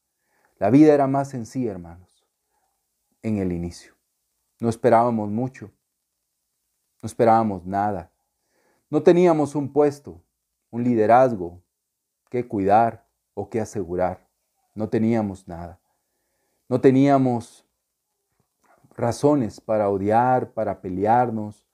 La 0.60 0.70
vida 0.70 0.94
era 0.94 1.08
más 1.08 1.30
sencilla, 1.30 1.72
hermanos, 1.72 2.26
en 3.24 3.38
el 3.38 3.52
inicio. 3.52 3.94
No 4.60 4.70
esperábamos 4.70 5.30
mucho, 5.30 5.72
no 7.08 7.10
esperábamos 7.10 7.66
nada. 7.66 8.12
No 8.90 9.02
teníamos 9.02 9.56
un 9.56 9.72
puesto, 9.72 10.22
un 10.70 10.84
liderazgo 10.84 11.62
que 12.30 12.46
cuidar 12.46 13.08
o 13.34 13.50
que 13.50 13.62
asegurar. 13.62 14.28
No 14.76 14.90
teníamos 14.90 15.48
nada. 15.48 15.80
No 16.68 16.82
teníamos 16.82 17.66
razones 18.94 19.62
para 19.62 19.90
odiar, 19.90 20.52
para 20.52 20.82
pelearnos, 20.82 21.66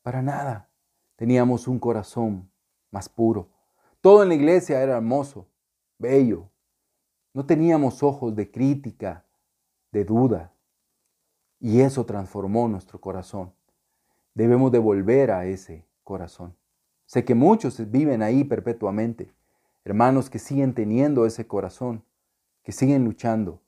para 0.00 0.22
nada. 0.22 0.70
Teníamos 1.16 1.66
un 1.66 1.80
corazón 1.80 2.48
más 2.92 3.08
puro. 3.08 3.48
Todo 4.00 4.22
en 4.22 4.28
la 4.28 4.36
iglesia 4.36 4.80
era 4.80 4.98
hermoso 4.98 5.48
bello. 5.98 6.48
No 7.34 7.44
teníamos 7.46 8.04
ojos 8.04 8.36
de 8.36 8.48
crítica, 8.48 9.26
de 9.90 10.04
duda. 10.04 10.54
Y 11.58 11.80
eso 11.80 12.06
transformó 12.06 12.68
nuestro 12.68 13.00
corazón. 13.00 13.52
Debemos 14.34 14.72
devolver 14.72 15.30
a 15.30 15.46
ese 15.46 15.84
corazón. 16.04 16.56
Sé 17.06 17.24
que 17.24 17.34
muchos 17.34 17.90
viven 17.90 18.22
ahí 18.22 18.44
perpetuamente. 18.44 19.32
Hermanos 19.84 20.30
que 20.30 20.38
siguen 20.38 20.74
teniendo 20.74 21.26
ese 21.26 21.46
corazón, 21.46 22.04
que 22.62 22.72
siguen 22.72 23.04
luchando 23.04 23.60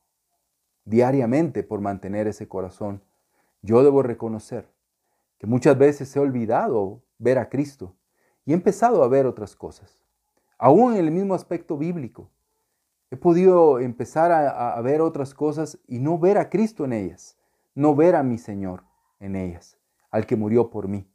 diariamente 0.84 1.62
por 1.62 1.80
mantener 1.80 2.26
ese 2.26 2.48
corazón. 2.48 3.02
Yo 3.62 3.82
debo 3.82 4.02
reconocer 4.02 4.68
que 5.38 5.46
muchas 5.46 5.76
veces 5.78 6.14
he 6.14 6.20
olvidado 6.20 7.02
ver 7.18 7.38
a 7.38 7.48
Cristo 7.48 7.94
y 8.44 8.52
he 8.52 8.54
empezado 8.54 9.02
a 9.02 9.08
ver 9.08 9.26
otras 9.26 9.56
cosas 9.56 10.02
aún 10.62 10.92
en 10.92 11.00
el 11.00 11.10
mismo 11.10 11.34
aspecto 11.34 11.76
bíblico. 11.76 12.30
He 13.10 13.16
podido 13.16 13.80
empezar 13.80 14.30
a, 14.30 14.80
ver 14.80 15.00
otras 15.00 15.34
cosas 15.34 15.76
y 15.88 15.98
no 15.98 16.20
ver 16.20 16.38
a 16.38 16.50
Cristo 16.50 16.84
en 16.84 16.92
ellas, 16.92 17.36
no 17.74 17.96
ver 17.96 18.14
a 18.14 18.22
mi 18.22 18.38
Señor 18.38 18.84
en 19.18 19.34
ellas, 19.34 19.76
al 20.12 20.26
que 20.26 20.36
murió 20.36 20.70
por 20.70 20.86
mí. 20.86 21.10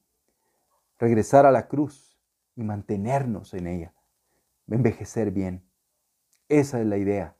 Regresar 1.00 1.46
a 1.46 1.52
la 1.52 1.70
cruz 1.70 2.20
y 2.56 2.64
mantenernos 2.64 3.54
en 3.54 3.68
ella, 3.68 3.94
envejecer 4.68 5.32
bien. 5.32 5.64
Esa 6.50 6.82
es 6.82 6.86
la 6.86 6.98
idea. 6.98 7.38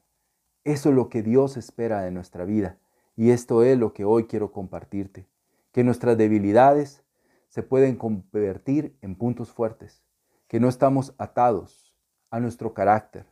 Eso 0.64 0.88
es 0.88 0.94
lo 0.94 1.10
que 1.10 1.22
Dios 1.22 1.58
espera 1.58 2.00
de 2.00 2.10
nuestra 2.10 2.46
vida. 2.46 2.78
Y 3.16 3.30
esto 3.30 3.62
es 3.62 3.78
lo 3.78 3.92
que 3.92 4.06
hoy 4.06 4.26
quiero 4.26 4.52
compartirte. 4.52 5.28
Que 5.72 5.84
nuestras 5.84 6.16
debilidades 6.16 7.04
se 7.48 7.62
pueden 7.62 7.96
convertir 7.96 8.96
en 9.02 9.16
puntos 9.16 9.50
fuertes. 9.50 10.02
Que 10.46 10.60
no 10.60 10.68
estamos 10.68 11.14
atados 11.18 11.94
a 12.30 12.40
nuestro 12.40 12.74
carácter, 12.74 13.26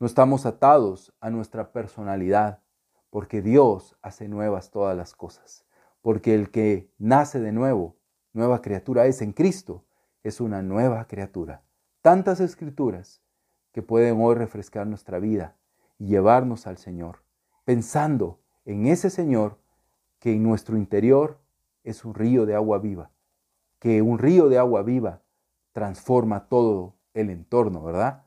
no 0.00 0.06
estamos 0.06 0.46
atados 0.46 1.14
a 1.20 1.30
nuestra 1.30 1.72
personalidad, 1.72 2.62
porque 3.10 3.42
Dios 3.42 3.96
hace 4.02 4.28
nuevas 4.28 4.70
todas 4.70 4.96
las 4.96 5.14
cosas, 5.14 5.66
porque 6.08 6.34
el 6.34 6.50
que 6.50 6.90
nace 6.96 7.38
de 7.38 7.52
nuevo, 7.52 7.98
nueva 8.32 8.62
criatura 8.62 9.04
es 9.04 9.20
en 9.20 9.34
Cristo, 9.34 9.84
es 10.22 10.40
una 10.40 10.62
nueva 10.62 11.06
criatura. 11.06 11.62
Tantas 12.00 12.40
escrituras 12.40 13.20
que 13.72 13.82
pueden 13.82 14.18
hoy 14.18 14.34
refrescar 14.34 14.86
nuestra 14.86 15.18
vida 15.18 15.58
y 15.98 16.06
llevarnos 16.06 16.66
al 16.66 16.78
Señor, 16.78 17.24
pensando 17.66 18.40
en 18.64 18.86
ese 18.86 19.10
Señor 19.10 19.58
que 20.18 20.32
en 20.32 20.42
nuestro 20.42 20.78
interior 20.78 21.40
es 21.84 22.06
un 22.06 22.14
río 22.14 22.46
de 22.46 22.54
agua 22.54 22.78
viva, 22.78 23.10
que 23.78 24.00
un 24.00 24.18
río 24.18 24.48
de 24.48 24.56
agua 24.56 24.82
viva 24.82 25.20
transforma 25.72 26.48
todo 26.48 26.94
el 27.12 27.28
entorno, 27.28 27.82
¿verdad? 27.82 28.24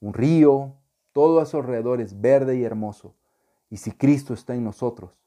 un 0.00 0.12
río, 0.12 0.74
todo 1.12 1.38
a 1.38 1.46
su 1.46 1.56
alrededor 1.56 2.00
es 2.00 2.20
verde 2.20 2.56
y 2.56 2.64
hermoso. 2.64 3.14
Y 3.70 3.76
si 3.76 3.92
Cristo 3.92 4.34
está 4.34 4.56
en 4.56 4.64
nosotros, 4.64 5.21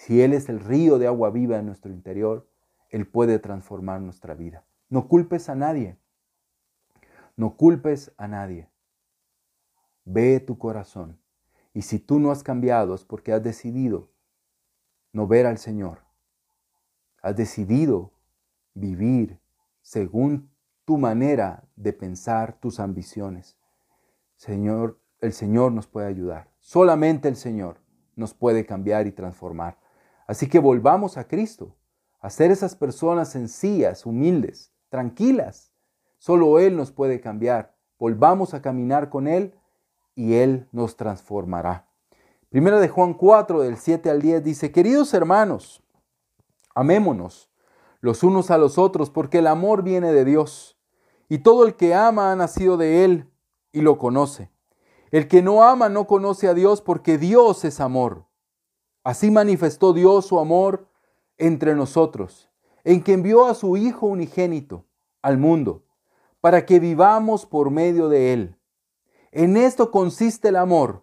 si 0.00 0.22
Él 0.22 0.32
es 0.32 0.48
el 0.48 0.60
río 0.60 0.98
de 0.98 1.06
agua 1.06 1.28
viva 1.28 1.58
en 1.58 1.66
nuestro 1.66 1.92
interior, 1.92 2.48
Él 2.88 3.06
puede 3.06 3.38
transformar 3.38 4.00
nuestra 4.00 4.34
vida. 4.34 4.64
No 4.88 5.08
culpes 5.08 5.50
a 5.50 5.54
nadie. 5.54 5.98
No 7.36 7.54
culpes 7.58 8.10
a 8.16 8.26
nadie. 8.26 8.70
Ve 10.06 10.40
tu 10.40 10.56
corazón. 10.56 11.20
Y 11.74 11.82
si 11.82 11.98
tú 11.98 12.18
no 12.18 12.30
has 12.30 12.42
cambiado 12.42 12.94
es 12.94 13.04
porque 13.04 13.34
has 13.34 13.42
decidido 13.42 14.08
no 15.12 15.26
ver 15.26 15.44
al 15.44 15.58
Señor. 15.58 15.98
Has 17.20 17.36
decidido 17.36 18.10
vivir 18.72 19.38
según 19.82 20.50
tu 20.86 20.96
manera 20.96 21.68
de 21.76 21.92
pensar, 21.92 22.58
tus 22.58 22.80
ambiciones. 22.80 23.58
Señor, 24.36 24.98
el 25.20 25.34
Señor 25.34 25.72
nos 25.72 25.86
puede 25.86 26.06
ayudar. 26.06 26.48
Solamente 26.58 27.28
el 27.28 27.36
Señor 27.36 27.82
nos 28.16 28.32
puede 28.32 28.64
cambiar 28.64 29.06
y 29.06 29.12
transformar. 29.12 29.76
Así 30.30 30.48
que 30.48 30.60
volvamos 30.60 31.16
a 31.16 31.26
Cristo, 31.26 31.74
a 32.20 32.30
ser 32.30 32.52
esas 32.52 32.76
personas 32.76 33.32
sencillas, 33.32 34.06
humildes, 34.06 34.70
tranquilas. 34.88 35.72
Solo 36.18 36.60
Él 36.60 36.76
nos 36.76 36.92
puede 36.92 37.20
cambiar. 37.20 37.74
Volvamos 37.98 38.54
a 38.54 38.62
caminar 38.62 39.10
con 39.10 39.26
Él 39.26 39.56
y 40.14 40.34
Él 40.34 40.68
nos 40.70 40.94
transformará. 40.96 41.88
Primera 42.48 42.78
de 42.78 42.88
Juan 42.88 43.14
4, 43.14 43.62
del 43.62 43.76
7 43.76 44.08
al 44.08 44.22
10 44.22 44.44
dice, 44.44 44.70
queridos 44.70 45.12
hermanos, 45.14 45.82
amémonos 46.76 47.50
los 48.00 48.22
unos 48.22 48.52
a 48.52 48.58
los 48.58 48.78
otros, 48.78 49.10
porque 49.10 49.38
el 49.38 49.48
amor 49.48 49.82
viene 49.82 50.12
de 50.12 50.24
Dios, 50.24 50.78
y 51.28 51.38
todo 51.38 51.66
el 51.66 51.74
que 51.74 51.92
ama 51.92 52.30
ha 52.30 52.36
nacido 52.36 52.76
de 52.76 53.04
Él 53.04 53.28
y 53.72 53.80
lo 53.80 53.98
conoce. 53.98 54.52
El 55.10 55.26
que 55.26 55.42
no 55.42 55.64
ama 55.64 55.88
no 55.88 56.06
conoce 56.06 56.46
a 56.46 56.54
Dios, 56.54 56.82
porque 56.82 57.18
Dios 57.18 57.64
es 57.64 57.80
amor. 57.80 58.29
Así 59.02 59.30
manifestó 59.30 59.92
Dios 59.92 60.26
su 60.26 60.38
amor 60.38 60.86
entre 61.38 61.74
nosotros, 61.74 62.48
en 62.84 63.02
que 63.02 63.12
envió 63.12 63.46
a 63.46 63.54
su 63.54 63.76
Hijo 63.76 64.06
unigénito 64.06 64.84
al 65.22 65.38
mundo, 65.38 65.84
para 66.40 66.66
que 66.66 66.80
vivamos 66.80 67.46
por 67.46 67.70
medio 67.70 68.08
de 68.08 68.32
Él. 68.32 68.56
En 69.32 69.56
esto 69.56 69.90
consiste 69.90 70.48
el 70.48 70.56
amor 70.56 71.02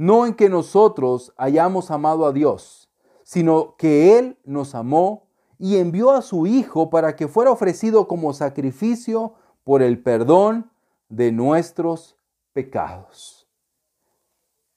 no 0.00 0.24
en 0.24 0.32
que 0.32 0.48
nosotros 0.48 1.34
hayamos 1.36 1.90
amado 1.90 2.24
a 2.24 2.32
Dios, 2.32 2.88
sino 3.22 3.76
que 3.76 4.16
Él 4.18 4.38
nos 4.44 4.74
amó 4.74 5.28
y 5.58 5.76
envió 5.76 6.12
a 6.12 6.22
su 6.22 6.46
Hijo 6.46 6.88
para 6.88 7.16
que 7.16 7.28
fuera 7.28 7.50
ofrecido 7.50 8.08
como 8.08 8.32
sacrificio 8.32 9.34
por 9.62 9.82
el 9.82 10.02
perdón 10.02 10.70
de 11.10 11.32
nuestros 11.32 12.16
pecados. 12.54 13.46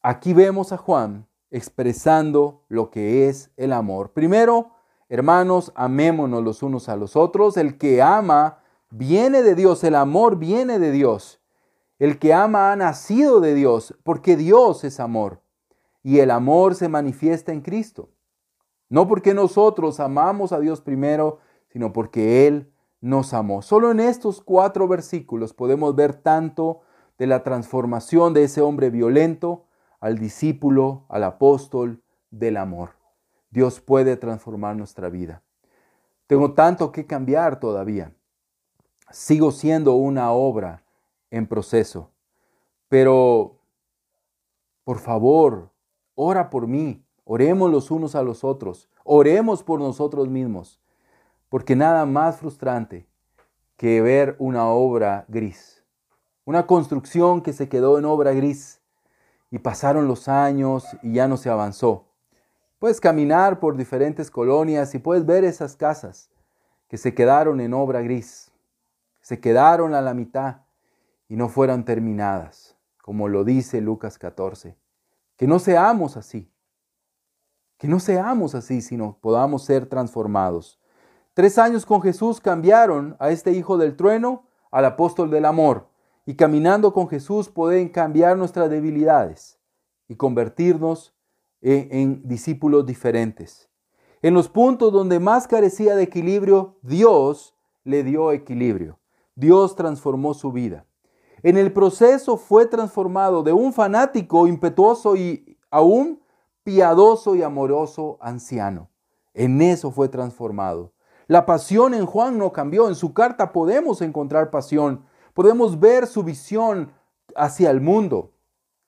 Aquí 0.02 0.34
vemos 0.34 0.74
a 0.74 0.78
Juan 0.78 1.26
expresando 1.54 2.64
lo 2.68 2.90
que 2.90 3.30
es 3.30 3.52
el 3.58 3.74
amor. 3.74 4.12
Primero, 4.12 4.72
hermanos, 5.08 5.72
amémonos 5.76 6.44
los 6.44 6.64
unos 6.64 6.90
a 6.90 6.98
los 6.98 7.16
otros. 7.16 7.58
El 7.58 7.78
que 7.78 8.02
ama 8.02 8.64
viene 8.90 9.44
de 9.44 9.54
Dios, 9.54 9.84
el 9.84 9.94
amor 9.94 10.38
viene 10.38 10.80
de 10.80 10.92
Dios. 10.92 11.40
El 12.00 12.18
que 12.18 12.34
ama 12.34 12.72
ha 12.72 12.76
nacido 12.76 13.40
de 13.40 13.54
Dios, 13.54 13.96
porque 14.04 14.36
Dios 14.36 14.84
es 14.84 15.00
amor. 15.00 15.42
Y 16.02 16.20
el 16.20 16.32
amor 16.32 16.74
se 16.74 16.90
manifiesta 16.90 17.54
en 17.54 17.62
Cristo. 17.62 18.10
No 18.90 19.08
porque 19.08 19.36
nosotros 19.36 20.00
amamos 20.00 20.54
a 20.54 20.60
Dios 20.60 20.82
primero, 20.82 21.38
sino 21.70 21.94
porque 21.94 22.48
Él 22.48 22.74
nos 23.00 23.36
amó. 23.36 23.62
Solo 23.62 23.92
en 23.92 24.00
estos 24.00 24.42
cuatro 24.42 24.88
versículos 24.88 25.54
podemos 25.54 25.96
ver 25.96 26.16
tanto 26.16 26.82
de 27.20 27.28
la 27.28 27.44
transformación 27.44 28.34
de 28.34 28.46
ese 28.46 28.62
hombre 28.62 28.90
violento 28.90 29.66
al 30.04 30.18
discípulo, 30.18 31.06
al 31.08 31.24
apóstol 31.24 32.04
del 32.30 32.58
amor. 32.58 32.90
Dios 33.52 33.80
puede 33.80 34.18
transformar 34.18 34.76
nuestra 34.76 35.08
vida. 35.08 35.44
Tengo 36.28 36.52
tanto 36.52 36.92
que 36.92 37.06
cambiar 37.06 37.58
todavía. 37.58 38.14
Sigo 39.12 39.52
siendo 39.52 39.94
una 39.94 40.34
obra 40.34 40.84
en 41.32 41.48
proceso. 41.48 42.12
Pero, 42.90 43.62
por 44.84 45.00
favor, 45.00 45.72
ora 46.16 46.50
por 46.50 46.68
mí. 46.68 47.02
Oremos 47.24 47.72
los 47.72 47.90
unos 47.90 48.14
a 48.16 48.24
los 48.24 48.44
otros. 48.44 48.90
Oremos 49.06 49.64
por 49.64 49.80
nosotros 49.80 50.28
mismos. 50.28 50.82
Porque 51.48 51.78
nada 51.78 52.06
más 52.06 52.40
frustrante 52.40 53.08
que 53.78 54.02
ver 54.02 54.36
una 54.38 54.68
obra 54.68 55.24
gris. 55.30 55.82
Una 56.44 56.68
construcción 56.68 57.42
que 57.42 57.54
se 57.54 57.70
quedó 57.70 57.98
en 57.98 58.04
obra 58.04 58.34
gris. 58.34 58.83
Y 59.54 59.60
pasaron 59.60 60.08
los 60.08 60.30
años 60.30 60.84
y 61.04 61.14
ya 61.14 61.28
no 61.28 61.38
se 61.38 61.48
avanzó. 61.48 62.08
Puedes 62.80 63.00
caminar 63.00 63.60
por 63.60 63.78
diferentes 63.78 64.32
colonias 64.32 64.96
y 64.96 64.98
puedes 64.98 65.28
ver 65.28 65.44
esas 65.44 65.76
casas 65.76 66.32
que 66.88 66.98
se 66.98 67.14
quedaron 67.14 67.62
en 67.62 67.76
obra 67.76 68.02
gris. 68.02 68.52
Se 69.22 69.40
quedaron 69.40 69.94
a 69.94 70.02
la 70.02 70.16
mitad 70.16 70.62
y 71.30 71.36
no 71.36 71.50
fueran 71.50 71.86
terminadas, 71.86 72.76
como 73.04 73.28
lo 73.28 73.44
dice 73.44 73.80
Lucas 73.80 74.18
14. 74.18 74.76
Que 75.38 75.46
no 75.46 75.60
seamos 75.60 76.18
así, 76.18 76.52
que 77.78 77.88
no 77.88 78.00
seamos 78.00 78.56
así, 78.56 78.82
sino 78.82 79.20
podamos 79.22 79.66
ser 79.66 79.86
transformados. 79.86 80.82
Tres 81.36 81.60
años 81.60 81.86
con 81.86 82.02
Jesús 82.02 82.42
cambiaron 82.42 83.16
a 83.20 83.30
este 83.30 83.52
hijo 83.52 83.78
del 83.78 83.96
trueno 83.96 84.48
al 84.72 84.86
apóstol 84.86 85.30
del 85.30 85.46
amor, 85.46 85.90
y 86.26 86.36
caminando 86.36 86.94
con 86.94 87.08
Jesús 87.10 87.50
pueden 87.50 87.90
cambiar 87.90 88.38
nuestras 88.38 88.70
debilidades 88.70 89.60
y 90.08 90.16
convertirnos 90.16 91.14
en, 91.62 92.28
discípulos 92.28 92.86
diferentes. 92.86 93.70
En 94.22 94.34
los 94.34 94.48
puntos 94.48 94.92
donde 94.94 95.20
más 95.20 95.48
carecía 95.48 95.96
de 95.96 96.04
equilibrio, 96.04 96.78
Dios 96.82 97.56
le 97.84 98.04
dio 98.04 98.32
equilibrio. 98.32 99.00
Dios 99.36 99.76
transformó 99.76 100.34
su 100.34 100.52
vida. 100.52 100.86
En 101.42 101.58
el 101.58 101.74
proceso 101.74 102.38
fue 102.38 102.66
transformado 102.66 103.44
de 103.44 103.52
un 103.52 103.74
fanático 103.74 104.48
impetuoso 104.48 105.16
y 105.16 105.58
a 105.70 105.82
un 105.82 106.22
piadoso 106.64 107.36
y 107.36 107.44
amoroso 107.44 108.18
anciano. 108.22 108.90
En 109.34 109.62
eso 109.62 109.92
fue 109.92 110.08
transformado. 110.08 110.94
La 111.28 111.46
pasión 111.46 111.94
en 111.94 112.06
Juan 112.06 112.38
no 112.38 112.54
cambió. 112.54 112.88
En 112.88 112.96
su 112.96 113.14
carta 113.14 113.52
podemos 113.52 114.02
encontrar 114.02 114.52
pasión. 114.52 115.04
Podemos 115.34 115.80
ver 115.80 116.08
su 116.08 116.24
visión 116.24 116.92
hacia 117.36 117.72
el 117.72 117.82
mundo, 117.82 118.34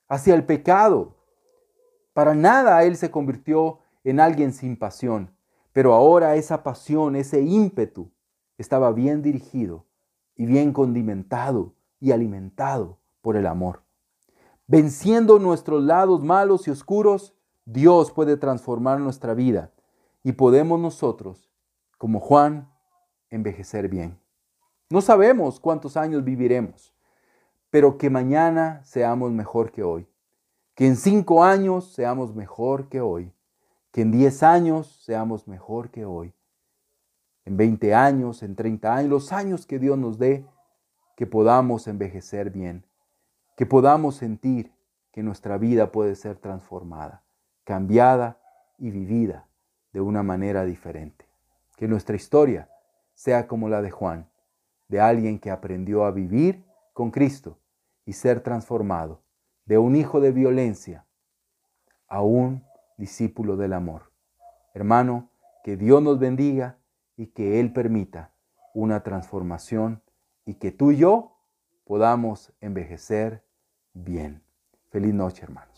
hacia 0.08 0.34
el 0.34 0.44
pecado. 0.44 1.16
Para 2.12 2.34
nada 2.34 2.82
él 2.84 2.96
se 2.96 3.10
convirtió 3.10 3.80
en 4.04 4.20
alguien 4.20 4.52
sin 4.52 4.76
pasión. 4.76 5.34
Pero 5.72 5.92
ahora 5.92 6.36
esa 6.36 6.62
pasión, 6.62 7.16
ese 7.16 7.42
ímpetu, 7.42 8.10
estaba 8.56 8.92
bien 8.92 9.20
dirigido 9.22 9.84
y 10.34 10.46
bien 10.46 10.72
condimentado 10.72 11.74
y 12.00 12.12
alimentado 12.12 12.98
por 13.20 13.36
el 13.36 13.46
amor. 13.46 13.82
Venciendo 14.66 15.38
nuestros 15.38 15.82
lados 15.82 16.22
malos 16.22 16.66
y 16.66 16.70
oscuros, 16.70 17.34
Dios 17.64 18.12
puede 18.12 18.36
transformar 18.36 19.00
nuestra 19.00 19.34
vida 19.34 19.72
y 20.22 20.32
podemos 20.32 20.80
nosotros, 20.80 21.50
como 21.98 22.20
Juan, 22.20 22.72
envejecer 23.30 23.88
bien. 23.88 24.18
No 24.88 25.00
sabemos 25.00 25.58
cuántos 25.58 25.96
años 25.96 26.22
viviremos, 26.22 26.94
pero 27.70 27.98
que 27.98 28.08
mañana 28.08 28.82
seamos 28.84 29.32
mejor 29.32 29.72
que 29.72 29.82
hoy. 29.82 30.06
Que 30.76 30.86
en 30.86 30.96
cinco 30.96 31.42
años 31.42 31.92
seamos 31.92 32.34
mejor 32.34 32.88
que 32.88 33.00
hoy. 33.00 33.32
Que 33.90 34.02
en 34.02 34.12
diez 34.12 34.42
años 34.42 35.00
seamos 35.02 35.48
mejor 35.48 35.90
que 35.90 36.04
hoy. 36.04 36.34
En 37.44 37.56
veinte 37.56 37.94
años, 37.94 38.42
en 38.42 38.54
treinta 38.54 38.94
años, 38.94 39.10
los 39.10 39.32
años 39.32 39.66
que 39.66 39.78
Dios 39.78 39.98
nos 39.98 40.18
dé, 40.18 40.46
que 41.16 41.26
podamos 41.26 41.88
envejecer 41.88 42.50
bien, 42.50 42.84
que 43.56 43.66
podamos 43.66 44.16
sentir 44.16 44.72
que 45.10 45.22
nuestra 45.22 45.56
vida 45.56 45.90
puede 45.90 46.14
ser 46.14 46.36
transformada, 46.36 47.22
cambiada 47.64 48.38
y 48.78 48.90
vivida 48.90 49.48
de 49.92 50.00
una 50.00 50.22
manera 50.22 50.64
diferente. 50.64 51.24
Que 51.76 51.88
nuestra 51.88 52.16
historia 52.16 52.68
sea 53.14 53.48
como 53.48 53.68
la 53.68 53.80
de 53.80 53.90
Juan, 53.90 54.28
de 54.88 55.00
alguien 55.00 55.38
que 55.38 55.50
aprendió 55.50 56.04
a 56.04 56.10
vivir 56.10 56.64
con 56.92 57.10
Cristo 57.10 57.58
y 58.04 58.12
ser 58.12 58.40
transformado 58.40 59.22
de 59.64 59.78
un 59.78 59.96
hijo 59.96 60.20
de 60.20 60.32
violencia 60.32 61.06
a 62.08 62.22
un 62.22 62.64
discípulo 62.96 63.56
del 63.56 63.72
amor. 63.72 64.12
Hermano, 64.74 65.30
que 65.64 65.76
Dios 65.76 66.02
nos 66.02 66.18
bendiga 66.18 66.78
y 67.16 67.26
que 67.28 67.60
Él 67.60 67.72
permita 67.72 68.32
una 68.74 69.02
transformación 69.02 70.02
y 70.44 70.54
que 70.54 70.70
tú 70.70 70.92
y 70.92 70.98
yo 70.98 71.36
podamos 71.84 72.52
envejecer 72.60 73.44
bien. 73.92 74.42
Feliz 74.90 75.14
noche, 75.14 75.42
hermanos. 75.42 75.75